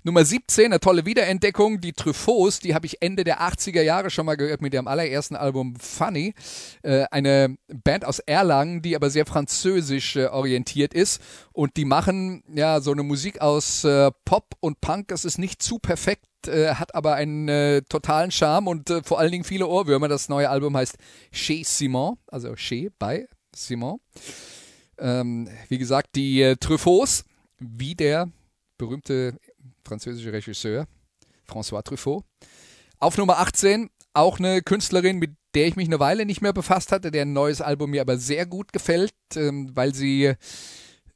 Nummer 0.04 0.24
17, 0.24 0.68
eine 0.68 0.80
tolle 0.80 1.06
Wiederentdeckung, 1.06 1.82
die 1.82 1.92
Truffauts, 1.92 2.62
die 2.62 2.74
habe 2.74 2.86
ich 2.86 3.02
Ende 3.02 3.26
der 3.26 3.42
80er 3.42 3.82
Jahre 3.82 4.10
schon 4.10 4.26
mal 4.26 4.38
gehört 4.38 4.62
mit 4.62 4.74
ihrem 4.74 4.88
allerersten 4.88 5.36
Album 5.36 5.76
Funny. 5.76 6.36
Äh, 6.84 7.04
eine 7.12 7.58
Band 7.68 8.06
aus 8.06 8.20
Erlangen, 8.20 8.82
die 8.82 8.96
aber 8.96 9.10
sehr 9.10 9.26
französisch 9.26 10.16
äh, 10.16 10.28
orientiert 10.28 10.94
ist. 10.94 11.22
Und 11.52 11.76
die 11.76 11.84
machen 11.84 12.46
ja 12.48 12.80
so 12.80 12.94
eine 12.94 13.04
Musik 13.04 13.42
aus 13.42 13.84
äh, 13.84 14.10
Pop 14.24 14.56
und 14.62 14.80
Punk. 14.80 15.10
Das 15.10 15.26
ist 15.26 15.38
nicht 15.38 15.62
zu 15.62 15.80
perfekt, 15.80 16.48
äh, 16.48 16.76
hat 16.76 16.96
aber 16.96 17.16
einen 17.16 17.50
äh, 17.50 17.82
totalen 17.82 18.32
Charme 18.32 18.70
und 18.70 18.90
äh, 18.90 19.04
vor 19.04 19.20
allen 19.20 19.34
Dingen 19.34 19.44
viele 19.44 19.68
Ohrwürmer. 19.68 20.08
Das 20.08 20.30
neue 20.30 20.50
Album 20.50 20.78
heißt 20.78 20.96
Chez 21.34 21.78
Simon, 21.78 22.16
also 22.28 22.56
Chez 22.56 22.90
bei 22.98 23.28
Simon. 23.54 24.00
Ähm, 25.00 25.50
wie 25.68 25.78
gesagt, 25.78 26.16
die 26.16 26.42
äh, 26.42 26.56
Truffauts, 26.56 27.26
wie 27.60 27.96
der 27.96 28.30
berühmte 28.78 29.38
französische 29.84 30.32
Regisseur 30.32 30.88
François 31.48 31.84
Truffaut. 31.84 32.24
Auf 33.00 33.18
Nummer 33.18 33.40
18 33.40 33.90
auch 34.14 34.40
eine 34.40 34.62
Künstlerin, 34.62 35.18
mit 35.18 35.32
der 35.56 35.68
ich 35.68 35.76
mich 35.76 35.88
eine 35.88 36.00
Weile 36.00 36.26
nicht 36.26 36.42
mehr 36.42 36.54
befasst 36.54 36.92
hatte, 36.92 37.12
deren 37.12 37.34
neues 37.34 37.62
Album 37.62 37.92
mir 37.92 38.02
aber 38.02 38.18
sehr 38.18 38.46
gut 38.46 38.74
gefällt, 38.74 39.14
ähm, 39.36 39.76
weil 39.76 39.96
sie 39.96 40.34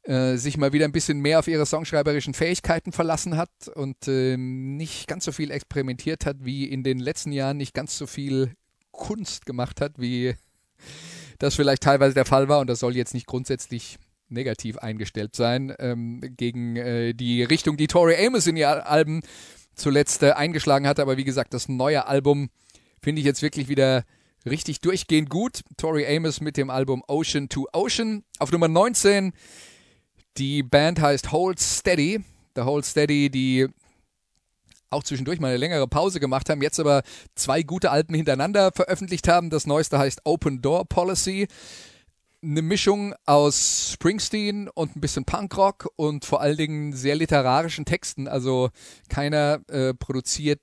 äh, 0.04 0.36
sich 0.38 0.58
mal 0.58 0.74
wieder 0.74 0.86
ein 0.86 0.92
bisschen 0.92 1.20
mehr 1.20 1.40
auf 1.40 1.48
ihre 1.48 1.66
songschreiberischen 1.66 2.34
Fähigkeiten 2.34 2.92
verlassen 2.92 3.38
hat 3.38 3.52
und 3.76 4.08
äh, 4.08 4.38
nicht 4.38 5.08
ganz 5.08 5.26
so 5.26 5.32
viel 5.32 5.52
experimentiert 5.52 6.26
hat 6.26 6.38
wie 6.40 6.66
in 6.66 6.84
den 6.84 7.00
letzten 7.00 7.32
Jahren, 7.32 7.58
nicht 7.58 7.74
ganz 7.74 7.98
so 7.98 8.08
viel 8.08 8.54
Kunst 8.92 9.46
gemacht 9.46 9.82
hat 9.82 9.94
wie 9.98 10.36
das 11.44 11.56
vielleicht 11.56 11.84
teilweise 11.84 12.14
der 12.14 12.26
Fall 12.26 12.48
war 12.48 12.60
und 12.60 12.70
das 12.70 12.80
soll 12.80 12.96
jetzt 12.96 13.14
nicht 13.14 13.28
grundsätzlich 13.28 13.98
negativ 14.30 14.78
eingestellt 14.78 15.36
sein 15.36 15.76
ähm, 15.78 16.22
gegen 16.38 16.78
äh, 16.78 17.14
die 17.14 17.44
Richtung, 17.44 17.76
die 17.76 17.88
Tori 17.88 18.16
Amos 18.26 18.48
in 18.48 18.56
ihr 18.56 18.90
Alben 18.90 19.22
zuletzt 19.76 20.24
äh, 20.24 20.32
eingeschlagen 20.32 20.88
hatte. 20.88 21.02
Aber 21.02 21.18
wie 21.18 21.26
gesagt, 21.26 21.54
das 21.54 21.68
neue 21.68 22.08
Album 22.08 22.50
finde 23.02 23.20
ich 23.20 23.26
jetzt 23.26 23.42
wirklich 23.42 23.68
wieder 23.68 24.06
richtig 24.46 24.80
durchgehend 24.80 25.30
gut. 25.30 25.62
Tori 25.78 26.08
Amos 26.08 26.40
mit 26.40 26.56
dem 26.56 26.70
Album 26.70 27.04
Ocean 27.08 27.50
to 27.50 27.68
Ocean. 27.74 28.24
Auf 28.40 28.52
Nummer 28.52 28.70
19, 28.70 29.34
die 30.38 30.64
Band 30.64 31.02
heißt 31.02 31.32
Hold 31.32 31.60
Steady. 31.60 32.22
The 32.56 32.62
Hold 32.62 32.86
Steady, 32.86 33.30
die 33.30 33.68
auch 34.94 35.04
zwischendurch 35.04 35.40
mal 35.40 35.50
eine 35.50 35.58
längere 35.58 35.88
Pause 35.88 36.20
gemacht 36.20 36.50
haben, 36.50 36.62
jetzt 36.62 36.80
aber 36.80 37.04
zwei 37.36 37.64
gute 37.64 37.92
Alben 37.92 38.16
hintereinander 38.16 38.72
veröffentlicht 38.72 39.28
haben. 39.28 39.50
Das 39.50 39.68
neueste 39.68 40.00
heißt 40.00 40.22
Open 40.24 40.62
Door 40.62 40.86
Policy. 40.86 41.48
Eine 42.42 42.62
Mischung 42.62 43.14
aus 43.26 43.92
Springsteen 43.94 44.68
und 44.68 44.96
ein 44.96 45.02
bisschen 45.02 45.24
Punkrock 45.24 45.90
und 45.96 46.26
vor 46.26 46.42
allen 46.42 46.58
Dingen 46.58 46.94
sehr 46.94 47.16
literarischen 47.16 47.86
Texten. 47.86 48.28
Also 48.28 48.70
keiner 49.08 49.62
äh, 49.70 49.94
produziert 49.94 50.60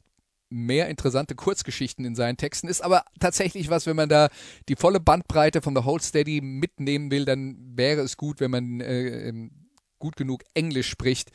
mehr 0.51 0.89
interessante 0.89 1.35
Kurzgeschichten 1.35 2.05
in 2.05 2.15
seinen 2.15 2.37
Texten. 2.37 2.69
Ist 2.69 2.83
aber 2.83 3.05
tatsächlich 3.21 3.71
was, 3.71 3.87
wenn 3.87 3.97
man 3.97 4.09
da 4.09 4.29
die 4.69 4.77
volle 4.77 5.01
Bandbreite 5.01 5.63
von 5.63 5.75
The 5.75 5.85
Whole 5.85 6.03
Steady 6.03 6.41
mitnehmen 6.41 7.11
will, 7.11 7.25
dann 7.25 7.57
wäre 7.77 8.03
es 8.03 8.17
gut, 8.17 8.41
wenn 8.41 8.51
man 8.51 8.81
äh, 8.81 9.29
ähm, 9.29 9.53
gut 9.99 10.17
genug 10.17 10.43
Englisch 10.55 10.89
spricht, 10.89 11.31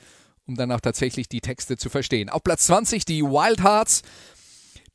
um 0.47 0.55
dann 0.55 0.71
auch 0.71 0.81
tatsächlich 0.81 1.29
die 1.29 1.41
Texte 1.41 1.77
zu 1.77 1.89
verstehen. 1.89 2.29
Auf 2.29 2.43
Platz 2.43 2.67
20 2.67 3.05
die 3.05 3.23
Wild 3.23 3.63
Hearts, 3.63 4.01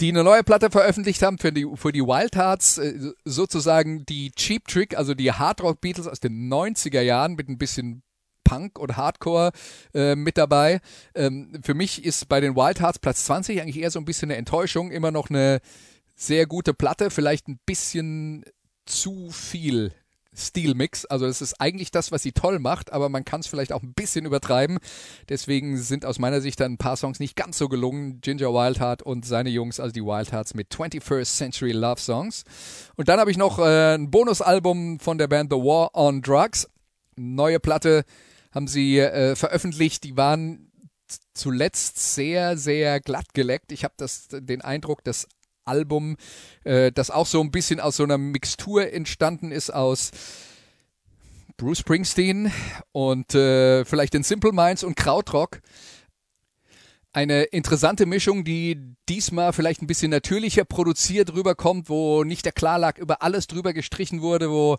die 0.00 0.08
eine 0.08 0.24
neue 0.24 0.42
Platte 0.42 0.70
veröffentlicht 0.70 1.22
haben 1.22 1.38
für 1.38 1.52
die, 1.52 1.66
für 1.74 1.92
die 1.92 2.02
Wild 2.02 2.36
Hearts, 2.36 2.78
äh, 2.78 3.12
sozusagen 3.24 4.06
die 4.06 4.30
Cheap 4.32 4.66
Trick, 4.66 4.96
also 4.96 5.14
die 5.14 5.32
Hard 5.32 5.62
Rock 5.62 5.80
Beatles 5.80 6.06
aus 6.06 6.20
den 6.20 6.50
90er 6.52 7.02
Jahren 7.02 7.34
mit 7.34 7.48
ein 7.48 7.58
bisschen 7.58 8.02
Punk 8.44 8.78
und 8.78 8.96
Hardcore 8.96 9.52
äh, 9.94 10.16
mit 10.16 10.36
dabei. 10.36 10.80
Ähm, 11.14 11.60
für 11.62 11.74
mich 11.74 12.04
ist 12.04 12.28
bei 12.28 12.40
den 12.40 12.56
Wild 12.56 12.80
Hearts 12.80 12.98
Platz 12.98 13.24
20 13.26 13.60
eigentlich 13.60 13.78
eher 13.78 13.90
so 13.90 13.98
ein 13.98 14.04
bisschen 14.04 14.30
eine 14.30 14.38
Enttäuschung, 14.38 14.90
immer 14.90 15.10
noch 15.10 15.30
eine 15.30 15.60
sehr 16.16 16.46
gute 16.46 16.74
Platte, 16.74 17.10
vielleicht 17.10 17.48
ein 17.48 17.60
bisschen 17.64 18.44
zu 18.86 19.30
viel 19.30 19.92
Stilmix. 20.34 21.04
Also 21.06 21.26
es 21.26 21.40
ist 21.40 21.60
eigentlich 21.60 21.90
das, 21.90 22.12
was 22.12 22.22
sie 22.22 22.32
toll 22.32 22.58
macht, 22.58 22.92
aber 22.92 23.08
man 23.08 23.24
kann 23.24 23.40
es 23.40 23.46
vielleicht 23.46 23.72
auch 23.72 23.82
ein 23.82 23.94
bisschen 23.94 24.24
übertreiben. 24.24 24.78
Deswegen 25.28 25.76
sind 25.76 26.04
aus 26.04 26.18
meiner 26.18 26.40
Sicht 26.40 26.60
dann 26.60 26.72
ein 26.72 26.78
paar 26.78 26.96
Songs 26.96 27.20
nicht 27.20 27.36
ganz 27.36 27.58
so 27.58 27.68
gelungen. 27.68 28.20
Ginger 28.20 28.52
Wildheart 28.52 29.02
und 29.02 29.26
seine 29.26 29.50
Jungs, 29.50 29.80
also 29.80 29.92
die 29.92 30.04
Wildhearts 30.04 30.54
mit 30.54 30.68
21st 30.72 31.36
Century 31.36 31.72
Love 31.72 32.00
Songs. 32.00 32.44
Und 32.96 33.08
dann 33.08 33.18
habe 33.20 33.30
ich 33.30 33.36
noch 33.36 33.58
äh, 33.58 33.94
ein 33.94 34.10
Bonusalbum 34.10 35.00
von 35.00 35.18
der 35.18 35.28
Band 35.28 35.52
The 35.52 35.58
War 35.58 35.94
on 35.94 36.22
Drugs. 36.22 36.68
Neue 37.16 37.60
Platte 37.60 38.04
haben 38.52 38.68
sie 38.68 38.98
äh, 38.98 39.36
veröffentlicht. 39.36 40.04
Die 40.04 40.16
waren 40.16 40.70
zuletzt 41.34 42.14
sehr, 42.14 42.56
sehr 42.56 43.00
glatt 43.00 43.34
geleckt. 43.34 43.72
Ich 43.72 43.84
habe 43.84 43.94
den 44.32 44.62
Eindruck, 44.62 45.02
das 45.04 45.26
Album, 45.70 46.16
äh, 46.64 46.90
das 46.92 47.10
auch 47.10 47.26
so 47.26 47.40
ein 47.40 47.50
bisschen 47.50 47.80
aus 47.80 47.96
so 47.96 48.02
einer 48.02 48.18
Mixtur 48.18 48.92
entstanden 48.92 49.52
ist 49.52 49.70
aus 49.72 50.10
Bruce 51.56 51.78
Springsteen 51.78 52.52
und 52.92 53.34
äh, 53.34 53.84
vielleicht 53.84 54.14
den 54.14 54.22
Simple 54.22 54.52
Minds 54.52 54.82
und 54.82 54.96
Krautrock 54.96 55.60
eine 57.12 57.42
interessante 57.42 58.06
Mischung, 58.06 58.44
die 58.44 58.94
diesmal 59.08 59.52
vielleicht 59.52 59.82
ein 59.82 59.86
bisschen 59.86 60.10
natürlicher 60.10 60.64
produziert 60.64 61.32
rüberkommt, 61.34 61.88
wo 61.88 62.22
nicht 62.22 62.44
der 62.44 62.52
Klarlack 62.52 62.98
über 62.98 63.22
alles 63.22 63.46
drüber 63.48 63.72
gestrichen 63.72 64.22
wurde, 64.22 64.50
wo 64.50 64.78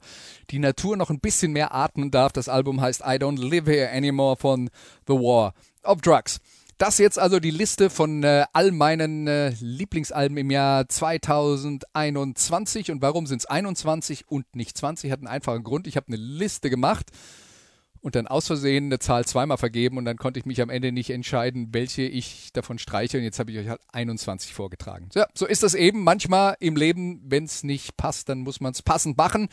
die 0.49 0.59
Natur 0.59 0.95
noch 0.95 1.09
ein 1.09 1.19
bisschen 1.19 1.51
mehr 1.51 1.73
atmen 1.73 2.09
darf. 2.09 2.31
Das 2.31 2.47
Album 2.47 2.79
heißt 2.79 3.01
I 3.01 3.17
Don't 3.17 3.39
Live 3.39 3.67
Here 3.67 3.91
Anymore 3.91 4.37
von 4.37 4.69
The 5.07 5.13
War 5.13 5.53
of 5.83 6.01
Drugs. 6.01 6.39
Das 6.81 6.97
jetzt 6.97 7.19
also 7.19 7.39
die 7.39 7.51
Liste 7.51 7.91
von 7.91 8.23
äh, 8.23 8.45
all 8.53 8.71
meinen 8.71 9.27
äh, 9.27 9.49
Lieblingsalben 9.59 10.35
im 10.35 10.49
Jahr 10.49 10.89
2021. 10.89 12.89
Und 12.89 13.03
warum 13.03 13.27
sind 13.27 13.41
es 13.41 13.45
21 13.45 14.27
und 14.27 14.55
nicht 14.55 14.75
20? 14.75 15.11
Hat 15.11 15.19
einen 15.19 15.27
einfachen 15.27 15.63
Grund. 15.63 15.85
Ich 15.85 15.95
habe 15.95 16.07
eine 16.07 16.15
Liste 16.15 16.71
gemacht 16.71 17.11
und 18.01 18.15
dann 18.15 18.25
aus 18.25 18.47
Versehen 18.47 18.85
eine 18.85 18.97
Zahl 18.97 19.25
zweimal 19.25 19.57
vergeben 19.57 19.99
und 19.99 20.05
dann 20.05 20.17
konnte 20.17 20.39
ich 20.39 20.47
mich 20.47 20.59
am 20.59 20.71
Ende 20.71 20.91
nicht 20.91 21.11
entscheiden, 21.11 21.67
welche 21.71 22.01
ich 22.01 22.51
davon 22.51 22.79
streiche 22.79 23.19
und 23.19 23.25
jetzt 23.25 23.37
habe 23.37 23.51
ich 23.51 23.59
euch 23.59 23.69
halt 23.69 23.81
21 23.91 24.55
vorgetragen. 24.55 25.09
So, 25.13 25.21
so 25.35 25.45
ist 25.45 25.61
das 25.61 25.75
eben 25.75 26.03
manchmal 26.03 26.55
im 26.59 26.75
Leben, 26.75 27.21
wenn 27.25 27.43
es 27.43 27.63
nicht 27.63 27.95
passt, 27.95 28.27
dann 28.27 28.39
muss 28.39 28.59
man 28.59 28.71
es 28.71 28.81
passend 28.81 29.19
machen. 29.19 29.49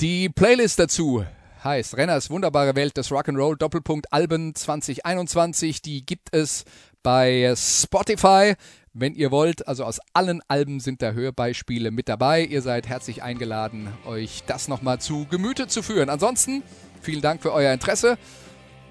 Die 0.00 0.30
Playlist 0.30 0.78
dazu 0.78 1.22
heißt 1.62 1.96
Renners 1.96 2.30
wunderbare 2.30 2.74
Welt 2.74 2.96
des 2.96 3.10
Rock'n'Roll 3.10 3.56
Doppelpunkt 3.56 4.12
Alben 4.12 4.54
2021, 4.54 5.82
die 5.82 6.04
gibt 6.04 6.34
es 6.34 6.64
bei 7.02 7.52
Spotify. 7.56 8.54
Wenn 8.92 9.14
ihr 9.14 9.30
wollt, 9.30 9.68
also 9.68 9.84
aus 9.84 10.00
allen 10.14 10.42
Alben 10.48 10.80
sind 10.80 11.00
da 11.00 11.12
Hörbeispiele 11.12 11.92
mit 11.92 12.08
dabei. 12.08 12.42
Ihr 12.42 12.60
seid 12.60 12.88
herzlich 12.88 13.22
eingeladen, 13.22 13.88
euch 14.04 14.42
das 14.46 14.66
nochmal 14.66 15.00
zu 15.00 15.26
Gemüte 15.26 15.68
zu 15.68 15.82
führen. 15.82 16.10
Ansonsten 16.10 16.64
Vielen 17.02 17.22
Dank 17.22 17.40
für 17.42 17.52
euer 17.52 17.72
Interesse. 17.72 18.18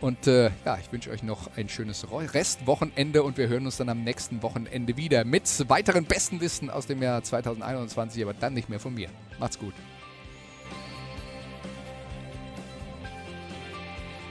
Und 0.02 0.28
äh, 0.28 0.50
ja, 0.66 0.78
ich 0.82 0.92
wünsche 0.92 1.12
euch 1.12 1.24
noch 1.24 1.50
ein 1.58 1.68
schönes 1.68 2.08
Restwochenende 2.12 3.22
und 3.22 3.38
wir 3.38 3.50
hören 3.50 3.66
uns 3.66 3.78
dann 3.78 3.90
am 3.90 4.04
nächsten 4.04 4.42
Wochenende 4.42 4.96
wieder 4.96 5.26
mit 5.26 5.70
weiteren 5.70 6.06
besten 6.06 6.40
Listen 6.40 6.70
aus 6.70 6.88
dem 6.88 7.02
Jahr 7.02 7.22
2021, 7.22 8.24
aber 8.24 8.34
dann 8.34 8.54
nicht 8.54 8.70
mehr 8.70 8.80
von 8.80 8.94
mir. 8.94 9.10
Macht's 9.40 9.60
gut. 9.60 9.74